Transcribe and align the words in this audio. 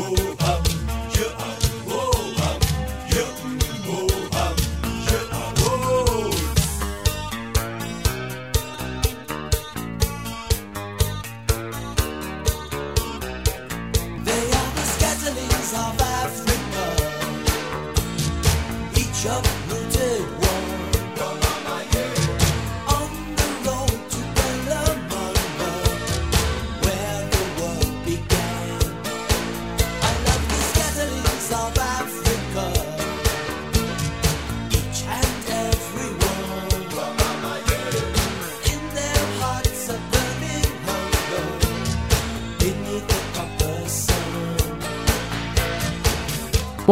vou. 0.00 0.29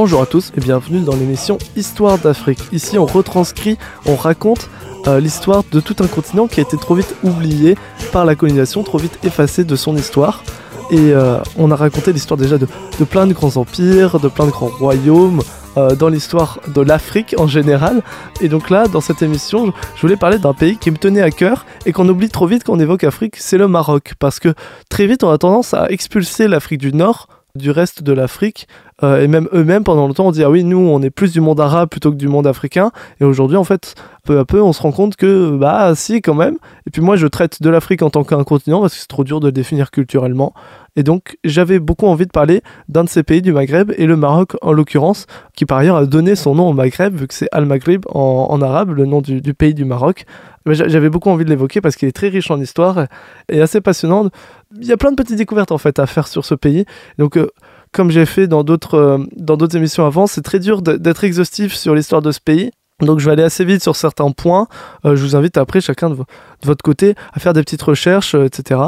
Bonjour 0.01 0.23
à 0.23 0.27
tous 0.27 0.53
et 0.57 0.61
bienvenue 0.61 1.01
dans 1.01 1.17
l'émission 1.17 1.59
Histoire 1.75 2.19
d'Afrique. 2.19 2.61
Ici 2.71 2.99
on 2.99 3.05
retranscrit, 3.05 3.79
on 4.07 4.15
raconte 4.15 4.71
euh, 5.09 5.19
l'histoire 5.19 5.65
de 5.73 5.81
tout 5.81 5.97
un 5.99 6.07
continent 6.07 6.47
qui 6.47 6.61
a 6.61 6.63
été 6.63 6.77
trop 6.77 6.95
vite 6.95 7.17
oublié 7.25 7.77
par 8.13 8.25
la 8.25 8.37
colonisation, 8.37 8.85
trop 8.85 8.99
vite 8.99 9.19
effacé 9.25 9.65
de 9.65 9.75
son 9.75 9.97
histoire. 9.97 10.45
Et 10.93 11.01
euh, 11.01 11.39
on 11.57 11.73
a 11.73 11.75
raconté 11.75 12.13
l'histoire 12.13 12.39
déjà 12.39 12.59
de, 12.59 12.69
plein 13.11 13.27
de 13.27 13.33
grands 13.33 13.57
empires, 13.57 14.21
de 14.21 14.29
plein 14.29 14.47
de 14.47 14.53
grands 14.53 14.69
royaumes, 14.69 15.43
euh, 15.77 15.97
dans 15.97 16.11
l'histoire 16.11 16.61
de 16.73 16.81
l'Afrique 16.81 17.35
en 17.37 17.49
général. 17.49 18.05
Et 18.41 18.49
donc 18.49 18.71
là, 18.71 18.87
dans 18.87 19.01
cette 19.01 19.23
émission, 19.23 19.73
je 19.97 20.01
voulais 20.01 20.17
parler 20.17 20.39
d'un 20.39 20.55
pays 20.55 20.77
qui 20.77 20.93
me 20.93 20.97
tenait 20.97 21.23
à 21.23 21.33
cœur 21.33 21.67
et 21.87 21.93
qu'on 21.93 22.09
oublie 22.09 22.29
trop 22.29 22.47
vite 22.47 22.63
quand 22.63 22.75
on 22.75 22.79
évoque 22.79 23.03
Afrique, 23.03 23.35
c'est 23.37 23.59
le 23.59 23.67
Maroc. 23.67 24.13
Parce 24.21 24.39
que 24.39 24.55
très 24.89 25.09
vite, 25.09 25.25
on 25.25 25.31
a 25.31 25.39
tendance 25.39 25.75
à 25.75 25.91
expulser 25.91 26.47
l'Afrique 26.47 26.79
du 26.79 26.93
Nord 26.93 27.27
du 27.55 27.71
reste 27.71 28.03
de 28.03 28.13
l'Afrique 28.13 28.69
euh, 29.05 29.23
et 29.23 29.29
même 29.29 29.49
eux-mêmes, 29.53 29.85
pendant 29.85 30.07
longtemps, 30.07 30.27
on 30.27 30.31
dit 30.33 30.43
ah 30.43 30.51
oui, 30.51 30.65
nous, 30.65 30.79
on 30.79 31.01
est 31.03 31.11
plus 31.11 31.33
du 31.33 31.41
monde 31.41 31.61
arabe 31.61 31.89
plutôt 31.89 32.11
que 32.11 32.17
du 32.17 32.29
monde 32.29 32.47
africain. 32.47 32.91
Et 33.21 33.25
aujourd'hui, 33.25 33.57
en 33.57 33.65
fait, 33.65 33.95
peu 34.25 34.39
à 34.39 34.45
peu, 34.45 34.61
on 34.61 34.73
se 34.73 34.83
rend 34.83 34.91
compte 34.91 35.17
que 35.17 35.57
bah 35.57 35.95
si, 35.95 36.21
quand 36.21 36.35
même. 36.35 36.57
Et 36.87 36.91
puis 36.91 37.01
moi, 37.01 37.17
je 37.17 37.27
traite 37.27 37.63
de 37.63 37.71
l'Afrique 37.71 38.03
en 38.03 38.11
tant 38.11 38.25
qu'un 38.25 38.43
continent 38.43 38.81
parce 38.81 38.95
que 38.95 39.01
c'est 39.01 39.07
trop 39.07 39.25
dur 39.25 39.39
de 39.41 39.47
le 39.47 39.53
définir 39.53 39.91
culturellement. 39.91 40.53
Et 40.97 41.05
donc, 41.05 41.39
j'avais 41.45 41.79
beaucoup 41.79 42.07
envie 42.07 42.27
de 42.27 42.33
parler 42.33 42.61
d'un 42.89 43.05
de 43.05 43.09
ces 43.09 43.23
pays 43.23 43.41
du 43.41 43.53
Maghreb 43.53 43.93
et 43.97 44.05
le 44.05 44.17
Maroc 44.17 44.57
en 44.63 44.73
l'occurrence, 44.73 45.27
qui 45.55 45.65
par 45.65 45.79
ailleurs 45.79 45.97
a 45.97 46.07
donné 46.07 46.35
son 46.35 46.57
nom 46.57 46.69
au 46.69 46.73
Maghreb 46.73 47.15
vu 47.15 47.29
que 47.29 47.35
c'est 47.35 47.49
Al-Maghrib 47.53 48.05
en, 48.09 48.61
arabe, 48.61 48.91
le 48.91 49.07
nom 49.07 49.21
du, 49.21 49.55
pays 49.55 49.75
du 49.75 49.85
Maroc. 49.85 50.27
J'avais 50.67 51.09
beaucoup 51.09 51.31
envie 51.31 51.45
de 51.45 51.51
l'évoquer 51.51 51.81
parce 51.81 51.95
qu'il 51.95 52.09
est 52.09 52.13
très 52.13 52.29
riche 52.29 52.51
en 52.51 52.61
histoire 52.61 53.07
et 53.49 53.61
assez 53.61 53.81
passionnant. 53.81 54.29
Il 54.77 54.87
y 54.87 54.93
a 54.93 54.97
plein 54.97 55.13
de 55.13 55.17
petites 55.17 55.39
découvertes 55.39 55.71
en 55.71 55.79
fait 55.79 56.01
à 56.01 56.07
faire 56.07 56.27
sur 56.27 56.45
ce 56.45 56.57
pays. 56.57 56.85
Donc 57.17 57.37
euh, 57.37 57.49
comme 57.93 58.11
j'ai 58.11 58.27
fait 58.27 58.47
dans 58.47 58.65
d'autres 58.65 58.95
euh, 58.95 59.19
dans 59.37 59.57
d'autres 59.57 59.77
émissions 59.77 60.07
avant, 60.07 60.27
c'est 60.27 60.43
très 60.43 60.59
dur 60.59 60.83
d'être 60.83 61.25
exhaustif 61.25 61.75
sur 61.75 61.95
l'histoire 61.95 62.23
de 62.23 62.33
ce 62.33 62.41
pays. 62.41 62.71
Donc 63.01 63.21
je 63.21 63.27
vais 63.27 63.33
aller 63.33 63.45
assez 63.45 63.65
vite 63.65 63.83
sur 63.83 63.95
certains 63.95 64.31
points. 64.33 64.67
Euh, 65.05 65.15
je 65.15 65.23
vous 65.23 65.37
invite 65.37 65.57
après 65.57 65.81
chacun 65.81 66.11
de, 66.11 66.17
votre 66.65 66.83
côté 66.83 67.15
à 67.33 67.39
faire 67.39 67.53
des 67.53 67.63
petites 67.63 67.83
recherches, 67.83 68.35
euh, 68.35 68.47
etc. 68.47 68.81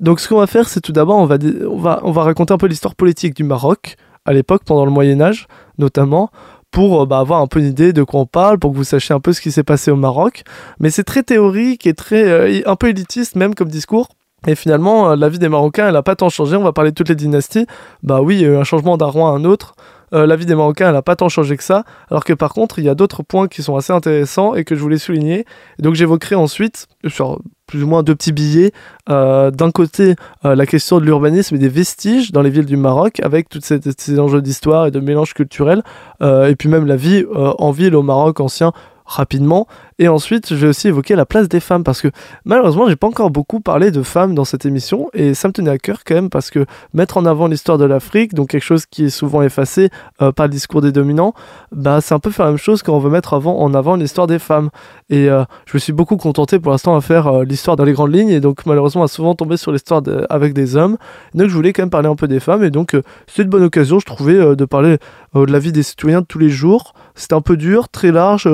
Donc 0.00 0.20
ce 0.20 0.28
qu'on 0.28 0.38
va 0.38 0.46
faire, 0.46 0.68
c'est 0.68 0.80
tout 0.80 0.92
d'abord 0.92 1.16
on 1.16 1.26
va, 1.26 1.38
on, 1.68 1.78
va, 1.78 2.00
on 2.02 2.12
va 2.12 2.22
raconter 2.24 2.52
un 2.52 2.58
peu 2.58 2.66
l'histoire 2.66 2.94
politique 2.94 3.34
du 3.34 3.44
Maroc 3.44 3.96
à 4.26 4.32
l'époque, 4.32 4.62
pendant 4.64 4.84
le 4.84 4.90
Moyen 4.90 5.20
Âge 5.20 5.46
notamment, 5.78 6.30
pour 6.70 7.06
bah, 7.06 7.18
avoir 7.18 7.40
un 7.40 7.46
peu 7.46 7.60
une 7.60 7.66
idée 7.66 7.92
de 7.92 8.02
quoi 8.02 8.20
on 8.20 8.26
parle, 8.26 8.58
pour 8.58 8.72
que 8.72 8.76
vous 8.76 8.84
sachiez 8.84 9.14
un 9.14 9.20
peu 9.20 9.32
ce 9.32 9.40
qui 9.40 9.50
s'est 9.50 9.64
passé 9.64 9.90
au 9.90 9.96
Maroc. 9.96 10.44
Mais 10.78 10.90
c'est 10.90 11.04
très 11.04 11.22
théorique 11.22 11.86
et 11.86 11.94
très 11.94 12.64
un 12.66 12.76
peu 12.76 12.88
élitiste 12.88 13.36
même 13.36 13.54
comme 13.54 13.68
discours. 13.68 14.08
Et 14.46 14.54
finalement, 14.54 15.10
euh, 15.10 15.16
la 15.16 15.28
vie 15.28 15.38
des 15.38 15.48
Marocains, 15.48 15.86
elle 15.86 15.94
n'a 15.94 16.02
pas 16.02 16.16
tant 16.16 16.28
changé. 16.28 16.56
On 16.56 16.62
va 16.62 16.72
parler 16.72 16.90
de 16.90 16.94
toutes 16.94 17.08
les 17.08 17.14
dynasties. 17.14 17.66
Bah 18.02 18.20
oui, 18.20 18.36
il 18.36 18.42
y 18.42 18.44
a 18.44 18.48
eu 18.48 18.56
un 18.56 18.64
changement 18.64 18.96
d'un 18.96 19.06
roi 19.06 19.30
à 19.30 19.32
un 19.32 19.44
autre. 19.44 19.74
Euh, 20.12 20.26
la 20.26 20.36
vie 20.36 20.46
des 20.46 20.54
Marocains, 20.54 20.88
elle 20.88 20.94
n'a 20.94 21.02
pas 21.02 21.16
tant 21.16 21.28
changé 21.28 21.56
que 21.56 21.64
ça. 21.64 21.84
Alors 22.10 22.24
que 22.24 22.32
par 22.32 22.52
contre, 22.52 22.78
il 22.78 22.84
y 22.84 22.88
a 22.88 22.94
d'autres 22.94 23.22
points 23.22 23.48
qui 23.48 23.62
sont 23.62 23.76
assez 23.76 23.92
intéressants 23.92 24.54
et 24.54 24.64
que 24.64 24.74
je 24.74 24.80
voulais 24.80 24.98
souligner. 24.98 25.46
Et 25.78 25.82
donc 25.82 25.94
j'évoquerai 25.94 26.34
ensuite, 26.34 26.86
sur 27.06 27.40
plus 27.66 27.82
ou 27.82 27.86
moins 27.86 28.02
deux 28.02 28.14
petits 28.14 28.32
billets, 28.32 28.72
euh, 29.08 29.50
d'un 29.50 29.70
côté 29.70 30.14
la 30.44 30.66
question 30.66 31.00
de 31.00 31.04
l'urbanisme 31.04 31.56
et 31.56 31.58
des 31.58 31.70
vestiges 31.70 32.30
dans 32.30 32.42
les 32.42 32.50
villes 32.50 32.66
du 32.66 32.76
Maroc, 32.76 33.20
avec 33.20 33.48
tous 33.48 33.60
ces, 33.62 34.20
enjeux 34.20 34.42
d'histoire 34.42 34.86
et 34.86 34.90
de 34.90 35.00
mélange 35.00 35.32
culturel, 35.32 35.82
et 36.20 36.54
puis 36.56 36.68
même 36.68 36.86
la 36.86 36.96
vie 36.96 37.24
en 37.34 37.70
ville 37.70 37.96
au 37.96 38.02
Maroc 38.02 38.40
ancien 38.40 38.72
rapidement. 39.06 39.66
Et 39.98 40.08
ensuite, 40.08 40.50
je 40.50 40.56
vais 40.56 40.68
aussi 40.68 40.88
évoquer 40.88 41.14
la 41.14 41.24
place 41.24 41.48
des 41.48 41.60
femmes 41.60 41.84
parce 41.84 42.02
que 42.02 42.08
malheureusement, 42.44 42.88
j'ai 42.88 42.96
pas 42.96 43.06
encore 43.06 43.30
beaucoup 43.30 43.60
parlé 43.60 43.90
de 43.90 44.02
femmes 44.02 44.34
dans 44.34 44.44
cette 44.44 44.66
émission 44.66 45.08
et 45.14 45.34
ça 45.34 45.46
me 45.48 45.52
tenait 45.52 45.70
à 45.70 45.78
cœur 45.78 46.02
quand 46.04 46.14
même 46.14 46.30
parce 46.30 46.50
que 46.50 46.66
mettre 46.92 47.16
en 47.16 47.24
avant 47.26 47.46
l'histoire 47.46 47.78
de 47.78 47.84
l'Afrique, 47.84 48.34
donc 48.34 48.48
quelque 48.48 48.64
chose 48.64 48.86
qui 48.86 49.04
est 49.04 49.10
souvent 49.10 49.42
effacé 49.42 49.90
euh, 50.20 50.32
par 50.32 50.46
le 50.46 50.50
discours 50.50 50.80
des 50.80 50.90
dominants, 50.90 51.32
bah 51.70 52.00
c'est 52.00 52.14
un 52.14 52.18
peu 52.18 52.30
faire 52.30 52.46
la 52.46 52.52
même 52.52 52.58
chose 52.58 52.82
quand 52.82 52.94
on 52.94 52.98
veut 52.98 53.10
mettre 53.10 53.34
en 53.34 53.74
avant 53.74 53.94
l'histoire 53.94 54.26
des 54.26 54.40
femmes. 54.40 54.70
Et 55.10 55.28
euh, 55.30 55.44
je 55.66 55.74
me 55.74 55.78
suis 55.78 55.92
beaucoup 55.92 56.16
contenté 56.16 56.58
pour 56.58 56.72
l'instant 56.72 56.96
à 56.96 57.00
faire 57.00 57.28
euh, 57.28 57.44
l'histoire 57.44 57.76
dans 57.76 57.84
les 57.84 57.92
grandes 57.92 58.14
lignes 58.14 58.30
et 58.30 58.40
donc 58.40 58.66
malheureusement 58.66 59.04
à 59.04 59.08
souvent 59.08 59.34
tomber 59.34 59.56
sur 59.56 59.70
l'histoire 59.70 60.02
avec 60.28 60.54
des 60.54 60.76
hommes. 60.76 60.96
Donc 61.34 61.48
je 61.48 61.54
voulais 61.54 61.72
quand 61.72 61.82
même 61.82 61.90
parler 61.90 62.08
un 62.08 62.16
peu 62.16 62.26
des 62.26 62.40
femmes 62.40 62.64
et 62.64 62.70
donc 62.70 62.96
c'est 63.28 63.42
une 63.42 63.48
bonne 63.48 63.62
occasion, 63.62 64.00
je 64.00 64.06
trouvais, 64.06 64.56
de 64.56 64.64
parler 64.64 64.98
de 65.34 65.52
la 65.52 65.58
vie 65.58 65.72
des 65.72 65.82
citoyens 65.82 66.20
de 66.20 66.26
tous 66.26 66.38
les 66.38 66.48
jours. 66.48 66.94
C'était 67.14 67.34
un 67.34 67.40
peu 67.40 67.56
dur, 67.56 67.88
très 67.88 68.10
large, 68.10 68.48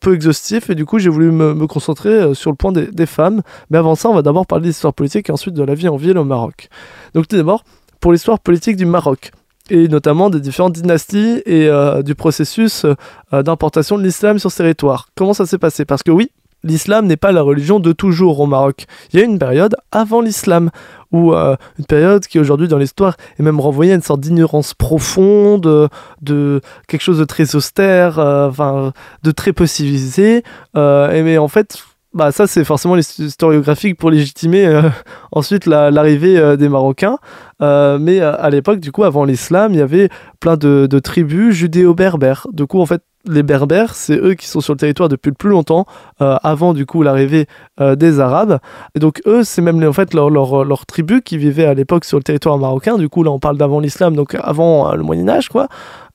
peu 0.00 0.14
exhaustif 0.14 0.70
et 0.70 0.74
du 0.74 0.84
coup 0.84 0.98
j'ai 0.98 1.08
voulu 1.08 1.30
me, 1.30 1.66
concentrer 1.66 2.34
sur 2.34 2.50
le 2.50 2.56
point 2.56 2.72
des, 2.72 3.06
femmes. 3.06 3.42
Mais 3.70 3.78
avant 3.78 3.94
ça, 3.94 4.08
on 4.08 4.14
va 4.14 4.22
d'abord 4.22 4.46
parler 4.46 4.68
d'histoire 4.68 4.94
politique 4.94 5.28
et 5.28 5.32
ensuite 5.32 5.54
de 5.54 5.62
la 5.62 5.74
vie 5.74 5.88
en 5.88 5.96
ville 5.96 6.18
au 6.18 6.24
Maroc. 6.24 6.68
Donc 7.14 7.28
tout 7.28 7.36
d'abord, 7.36 7.64
pour 8.00 8.12
l'histoire 8.12 8.38
politique 8.38 8.76
du 8.76 8.86
Maroc 8.86 9.32
et 9.70 9.88
notamment 9.88 10.30
des 10.30 10.40
différentes 10.40 10.74
dynasties 10.74 11.42
et 11.46 11.68
euh, 11.68 12.02
du 12.02 12.14
processus 12.14 12.84
euh, 12.84 13.42
d'importation 13.42 13.96
de 13.96 14.02
l'islam 14.02 14.38
sur 14.38 14.50
ce 14.50 14.58
territoire. 14.58 15.08
Comment 15.14 15.34
ça 15.34 15.46
s'est 15.46 15.58
passé? 15.58 15.84
Parce 15.84 16.02
que 16.02 16.10
oui, 16.10 16.30
l'islam 16.64 17.06
n'est 17.06 17.16
pas 17.16 17.30
la 17.30 17.42
religion 17.42 17.78
de 17.78 17.92
toujours 17.92 18.40
au 18.40 18.46
Maroc. 18.46 18.86
Il 19.12 19.20
y 19.20 19.22
a 19.22 19.24
une 19.24 19.38
période 19.38 19.76
avant 19.92 20.20
l'islam, 20.20 20.70
ou 21.12 21.32
euh, 21.32 21.54
une 21.78 21.84
période 21.84 22.26
qui 22.26 22.40
aujourd'hui 22.40 22.66
dans 22.66 22.78
l'histoire 22.78 23.16
est 23.38 23.42
même 23.42 23.60
renvoyée 23.60 23.92
à 23.92 23.94
une 23.94 24.02
sorte 24.02 24.20
d'ignorance 24.20 24.74
profonde, 24.74 25.88
de 26.20 26.60
quelque 26.88 27.02
chose 27.02 27.18
de 27.18 27.24
très 27.24 27.54
austère, 27.54 28.18
enfin 28.18 28.92
de 29.22 29.30
très 29.30 29.52
peu 29.52 29.66
civilisé. 29.66 30.42
et 30.74 31.22
mais 31.22 31.38
en 31.38 31.48
fait, 31.48 31.78
bah 32.14 32.30
ça 32.30 32.46
c'est 32.46 32.64
forcément 32.64 32.94
l'historiographique 32.94 33.98
pour 33.98 34.10
légitimer 34.10 34.66
euh, 34.66 34.88
ensuite 35.32 35.66
l'arrivée 35.66 36.38
euh, 36.38 36.56
des 36.56 36.68
Marocains. 36.68 37.18
Euh, 37.60 37.98
mais 37.98 38.20
à 38.20 38.50
l'époque, 38.50 38.80
du 38.80 38.92
coup, 38.92 39.04
avant 39.04 39.24
l'islam, 39.24 39.72
il 39.72 39.78
y 39.78 39.82
avait 39.82 40.08
plein 40.40 40.56
de, 40.56 40.86
de 40.88 40.98
tribus 40.98 41.54
judéo-berbères. 41.54 42.46
Du 42.52 42.66
coup, 42.66 42.80
en 42.80 42.86
fait, 42.86 43.02
les 43.26 43.42
Berbères, 43.42 43.94
c'est 43.94 44.16
eux 44.16 44.34
qui 44.34 44.46
sont 44.46 44.60
sur 44.60 44.74
le 44.74 44.78
territoire 44.78 45.08
depuis 45.08 45.30
le 45.30 45.34
plus 45.34 45.50
longtemps, 45.50 45.86
avant 46.18 46.74
du 46.74 46.86
coup 46.86 47.02
l'arrivée 47.02 47.46
des 47.80 48.20
Arabes. 48.20 48.58
Et 48.94 48.98
donc 48.98 49.22
eux, 49.26 49.44
c'est 49.44 49.62
même 49.62 49.82
en 49.84 49.92
fait 49.92 50.14
leur, 50.14 50.86
tribu 50.86 51.22
qui 51.22 51.38
vivait 51.38 51.64
à 51.64 51.74
l'époque 51.74 52.04
sur 52.04 52.18
le 52.18 52.22
territoire 52.22 52.58
marocain. 52.58 52.96
Du 52.98 53.08
coup, 53.08 53.22
là, 53.22 53.30
on 53.30 53.38
parle 53.38 53.56
d'avant 53.56 53.80
l'islam, 53.80 54.14
donc 54.14 54.36
avant 54.40 54.94
le 54.94 55.02
Moyen 55.02 55.28
Âge, 55.28 55.48
quoi. 55.48 55.68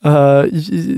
Euh, 0.06 0.48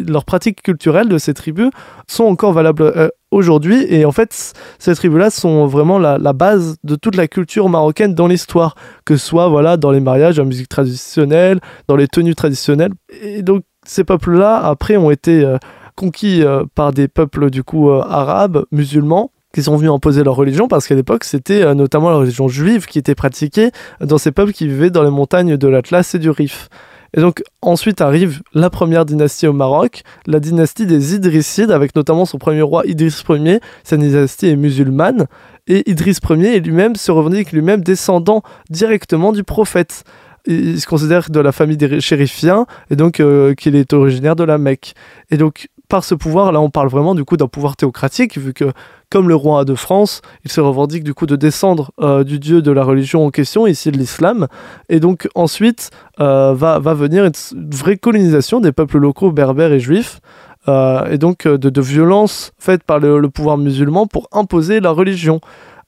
leurs 0.08 0.26
pratiques 0.26 0.62
culturelles 0.62 1.10
de 1.10 1.18
ces 1.18 1.34
tribus 1.34 1.72
sont 2.08 2.26
encore 2.26 2.54
valables 2.54 2.84
euh, 2.84 3.10
aujourd'hui. 3.32 3.86
Et 3.90 4.06
en 4.06 4.12
fait, 4.12 4.54
ces 4.78 4.96
tribus-là 4.96 5.30
sont 5.30 5.66
vraiment 5.66 5.98
la, 5.98 6.34
base 6.34 6.78
de 6.84 6.96
toute 6.96 7.16
la 7.16 7.28
culture 7.28 7.68
marocaine 7.70 8.14
dans 8.14 8.28
l'histoire, 8.28 8.76
que 9.06 9.18
ce 9.18 9.26
soit 9.26 9.48
voilà, 9.48 9.78
dans 9.78 9.92
les 9.92 10.00
mariages, 10.02 10.38
la 10.38 10.46
musique 10.46 10.70
traditionnelle, 10.70 11.60
dans 11.88 11.96
les 11.96 12.08
tenues 12.08 12.36
traditionnelles. 12.36 12.92
Et 13.22 13.42
donc, 13.42 13.64
ces 13.86 14.04
peuples-là, 14.04 14.58
après, 14.64 14.98
ont 14.98 15.10
été 15.10 15.44
euh, 15.44 15.58
conquis 15.96 16.44
par 16.76 16.94
des 16.94 17.08
peuples 17.08 17.50
du 17.50 17.64
coup 17.64 17.92
arabes, 17.92 18.66
musulmans, 18.72 19.32
qui 19.54 19.64
sont 19.64 19.76
venus 19.76 19.92
imposer 19.92 20.24
leur 20.24 20.36
religion 20.36 20.68
parce 20.68 20.88
qu'à 20.88 20.96
l'époque 20.96 21.24
c'était 21.26 21.76
notamment 21.76 22.10
la 22.10 22.18
religion 22.18 22.48
juive 22.48 22.86
qui 22.86 23.00
était 23.00 23.16
pratiquée 23.16 23.72
dans 24.00 24.18
ces 24.18 24.32
peuples 24.32 24.54
qui 24.54 24.68
vivaient 24.68 24.90
dans 24.90 25.04
les 25.04 25.10
montagnes 25.10 25.58
de 25.58 25.68
l'Atlas 25.68 26.16
et 26.16 26.20
du 26.20 26.30
Rif. 26.30 26.70
Et 27.16 27.20
donc 27.20 27.44
ensuite 27.62 28.02
arrive 28.02 28.42
la 28.54 28.70
première 28.70 29.06
dynastie 29.06 29.48
au 29.48 29.54
Maroc, 29.54 30.04
la 30.28 30.40
dynastie 30.40 30.86
des 30.86 31.16
Idrissides, 31.16 31.72
avec 31.72 31.96
notamment 31.96 32.26
son 32.26 32.38
premier 32.38 32.62
roi 32.62 32.84
Idriss 32.86 33.24
Ier. 33.30 33.60
Sa 33.84 33.98
dynastie 33.98 34.48
est 34.48 34.56
musulmane. 34.56 35.28
Et 35.68 35.90
Idriss 35.90 36.20
Ier 36.30 36.60
lui-même 36.62 36.96
se 36.96 37.12
revendique 37.12 37.52
lui-même 37.52 37.82
descendant 37.82 38.44
directement 38.70 39.34
du 39.34 39.44
prophète. 39.44 40.04
Il 40.46 40.80
se 40.80 40.88
considère 40.88 41.30
de 41.30 41.40
la 41.40 41.52
famille 41.52 41.78
des 41.78 42.00
chérifiens 42.00 42.66
et 42.90 42.96
donc 42.96 43.20
euh, 43.20 43.54
qu'il 43.54 43.76
est 43.76 43.94
originaire 43.94 44.36
de 44.36 44.44
la 44.44 44.58
Mecque. 44.58 44.94
Et 45.30 45.38
donc 45.38 45.68
par 45.92 46.06
ce 46.06 46.16
pouvoir, 46.16 46.54
là 46.54 46.62
on 46.62 46.70
parle 46.70 46.88
vraiment 46.88 47.16
du 47.16 47.26
coup 47.26 47.36
d'un 47.36 47.50
pouvoir 47.50 47.76
théocratique, 47.76 48.38
vu 48.38 48.54
que 48.54 48.72
comme 49.10 49.28
le 49.28 49.36
roi 49.36 49.66
de 49.66 49.76
France, 49.76 50.22
il 50.46 50.50
se 50.50 50.62
revendique 50.62 51.04
du 51.04 51.14
coup 51.14 51.26
de 51.26 51.36
descendre 51.36 51.92
euh, 52.00 52.24
du 52.24 52.40
dieu 52.40 52.62
de 52.62 52.72
la 52.72 52.86
religion 52.86 53.26
en 53.26 53.30
question, 53.30 53.68
ici 53.68 53.92
de 53.92 53.98
l'islam. 53.98 54.48
Et 54.88 55.02
donc 55.02 55.28
ensuite 55.36 55.92
euh, 56.22 56.54
va, 56.54 56.80
va 56.80 56.94
venir 56.94 57.26
une 57.26 57.34
vraie 57.74 57.98
colonisation 57.98 58.62
des 58.62 58.72
peuples 58.72 59.00
locaux 59.00 59.34
berbères 59.34 59.74
et 59.74 59.82
juifs. 59.82 60.22
Euh, 60.70 61.12
et 61.12 61.18
donc 61.18 61.46
de, 61.46 61.82
violences 61.82 62.54
faites 62.58 62.84
par 62.84 63.00
le 63.00 63.30
pouvoir 63.30 63.58
musulman 63.58 64.08
pour 64.08 64.30
imposer 64.32 64.80
la 64.80 64.92
religion. 64.92 65.42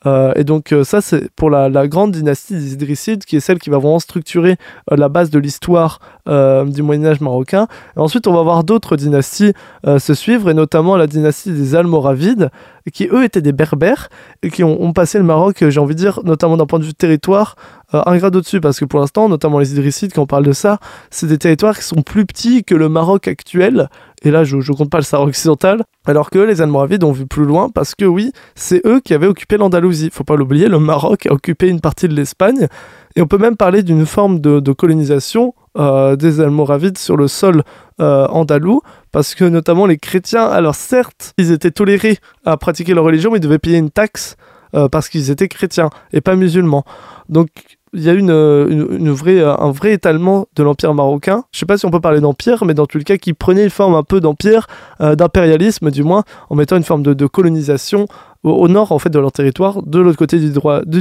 Euh, 0.05 0.33
et 0.35 0.43
donc 0.43 0.71
euh, 0.71 0.83
ça, 0.83 1.01
c'est 1.01 1.29
pour 1.35 1.49
la, 1.49 1.87
grande 1.87 2.11
dynastie 2.11 2.53
des 2.53 2.73
Idrissides, 2.73 3.25
qui 3.25 3.35
est 3.35 3.39
celle 3.39 3.59
qui 3.59 3.69
va 3.69 3.77
vraiment 3.77 3.99
structurer 3.99 4.57
euh, 4.91 4.95
la 4.95 5.09
base 5.09 5.29
de 5.29 5.39
l'histoire 5.39 5.99
du 6.25 6.81
Moyen 6.83 7.05
Âge 7.05 7.19
marocain. 7.19 7.67
Et 7.97 7.99
ensuite, 7.99 8.27
on 8.27 8.33
va 8.33 8.41
voir 8.43 8.63
d'autres 8.63 8.95
dynasties 8.95 9.51
se 9.85 10.13
suivre, 10.13 10.49
et 10.49 10.53
notamment 10.53 10.95
la 10.95 11.05
dynastie 11.05 11.51
des 11.51 11.75
Almoravides, 11.75 12.49
qui 12.93 13.09
eux 13.11 13.25
étaient 13.25 13.41
des 13.41 13.51
Berbères, 13.51 14.07
et 14.41 14.49
qui 14.49 14.63
ont, 14.63 14.81
ont 14.81 14.93
passé 14.93 15.17
le 15.17 15.25
Maroc, 15.25 15.65
j'ai 15.67 15.79
envie 15.81 15.95
de 15.95 15.99
dire, 15.99 16.21
notamment 16.23 16.55
d'un 16.55 16.65
point 16.65 16.79
de 16.79 16.85
vue 16.85 16.93
territoire, 16.93 17.55
un 17.91 18.17
grade 18.17 18.37
au-dessus, 18.37 18.61
parce 18.61 18.79
que 18.79 18.85
pour 18.85 19.01
l'instant, 19.01 19.27
notamment 19.27 19.59
les 19.59 19.73
Idrissides, 19.73 20.13
quand 20.13 20.21
on 20.21 20.27
parle 20.27 20.45
de 20.45 20.53
ça, 20.53 20.79
c'est 21.09 21.27
des 21.27 21.37
territoires 21.37 21.77
qui 21.77 21.83
sont 21.83 22.01
plus 22.01 22.25
petits 22.25 22.63
que 22.63 22.73
le 22.73 22.87
Maroc 22.87 23.27
actuel, 23.27 23.89
et 24.23 24.31
là, 24.31 24.43
je 24.43 24.55
ne 24.57 24.75
compte 24.75 24.89
pas 24.89 24.97
le 24.97 25.03
Sahara 25.03 25.27
occidental. 25.27 25.83
Alors 26.05 26.29
que 26.29 26.39
les 26.39 26.61
Almoravides 26.61 27.03
ont 27.03 27.11
vu 27.11 27.25
plus 27.27 27.45
loin 27.45 27.69
parce 27.69 27.93
que 27.93 28.05
oui, 28.05 28.31
c'est 28.55 28.85
eux 28.85 28.99
qui 28.99 29.13
avaient 29.13 29.27
occupé 29.27 29.57
l'Andalousie. 29.57 30.09
Faut 30.11 30.23
pas 30.23 30.35
l'oublier, 30.35 30.67
le 30.67 30.79
Maroc 30.79 31.27
a 31.27 31.33
occupé 31.33 31.67
une 31.67 31.81
partie 31.81 32.07
de 32.07 32.15
l'Espagne. 32.15 32.67
Et 33.15 33.21
on 33.21 33.27
peut 33.27 33.37
même 33.37 33.57
parler 33.57 33.83
d'une 33.83 34.05
forme 34.05 34.39
de, 34.39 34.59
de 34.59 34.71
colonisation 34.71 35.53
euh, 35.77 36.15
des 36.15 36.39
Almoravides 36.39 36.97
sur 36.97 37.17
le 37.17 37.27
sol 37.27 37.63
euh, 38.01 38.27
andalou, 38.27 38.81
parce 39.11 39.35
que 39.35 39.43
notamment 39.43 39.85
les 39.85 39.97
chrétiens, 39.97 40.45
alors 40.45 40.75
certes, 40.75 41.33
ils 41.37 41.51
étaient 41.51 41.71
tolérés 41.71 42.17
à 42.45 42.57
pratiquer 42.57 42.93
leur 42.93 43.03
religion, 43.03 43.31
mais 43.31 43.37
ils 43.37 43.41
devaient 43.41 43.59
payer 43.59 43.77
une 43.77 43.91
taxe 43.91 44.35
euh, 44.73 44.87
parce 44.87 45.09
qu'ils 45.09 45.29
étaient 45.29 45.47
chrétiens 45.47 45.89
et 46.11 46.21
pas 46.21 46.35
musulmans. 46.35 46.85
Donc 47.29 47.49
il 47.93 48.01
y 48.01 48.09
a 48.09 48.13
une, 48.13 48.31
une, 48.31 48.87
une 48.89 49.11
vraie, 49.11 49.41
un 49.41 49.71
vrai 49.71 49.93
étalement 49.93 50.47
de 50.55 50.63
l'empire 50.63 50.93
marocain. 50.93 51.43
Je 51.51 51.59
sais 51.59 51.65
pas 51.65 51.77
si 51.77 51.85
on 51.85 51.91
peut 51.91 51.99
parler 51.99 52.19
d'empire, 52.21 52.65
mais 52.65 52.73
dans 52.73 52.85
tous 52.85 52.97
les 52.97 53.03
cas, 53.03 53.17
qui 53.17 53.33
prenait 53.33 53.63
une 53.63 53.69
forme 53.69 53.95
un 53.95 54.03
peu 54.03 54.19
d'empire, 54.19 54.67
euh, 55.01 55.15
d'impérialisme 55.15 55.91
du 55.91 56.03
moins, 56.03 56.23
en 56.49 56.55
mettant 56.55 56.77
une 56.77 56.83
forme 56.83 57.03
de, 57.03 57.13
de 57.13 57.25
colonisation 57.27 58.07
au, 58.43 58.67
nord 58.67 58.91
en 58.91 58.99
fait 58.99 59.09
de 59.09 59.19
leur 59.19 59.31
territoire, 59.31 59.81
de 59.83 59.99
l'autre 59.99 60.17
côté 60.17 60.39
du, 60.39 60.51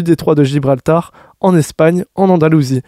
détroit 0.03 0.35
de 0.35 0.44
Gibraltar, 0.44 1.12
en 1.41 1.56
Espagne, 1.56 2.05
en 2.15 2.29
Andalousie. 2.31 2.83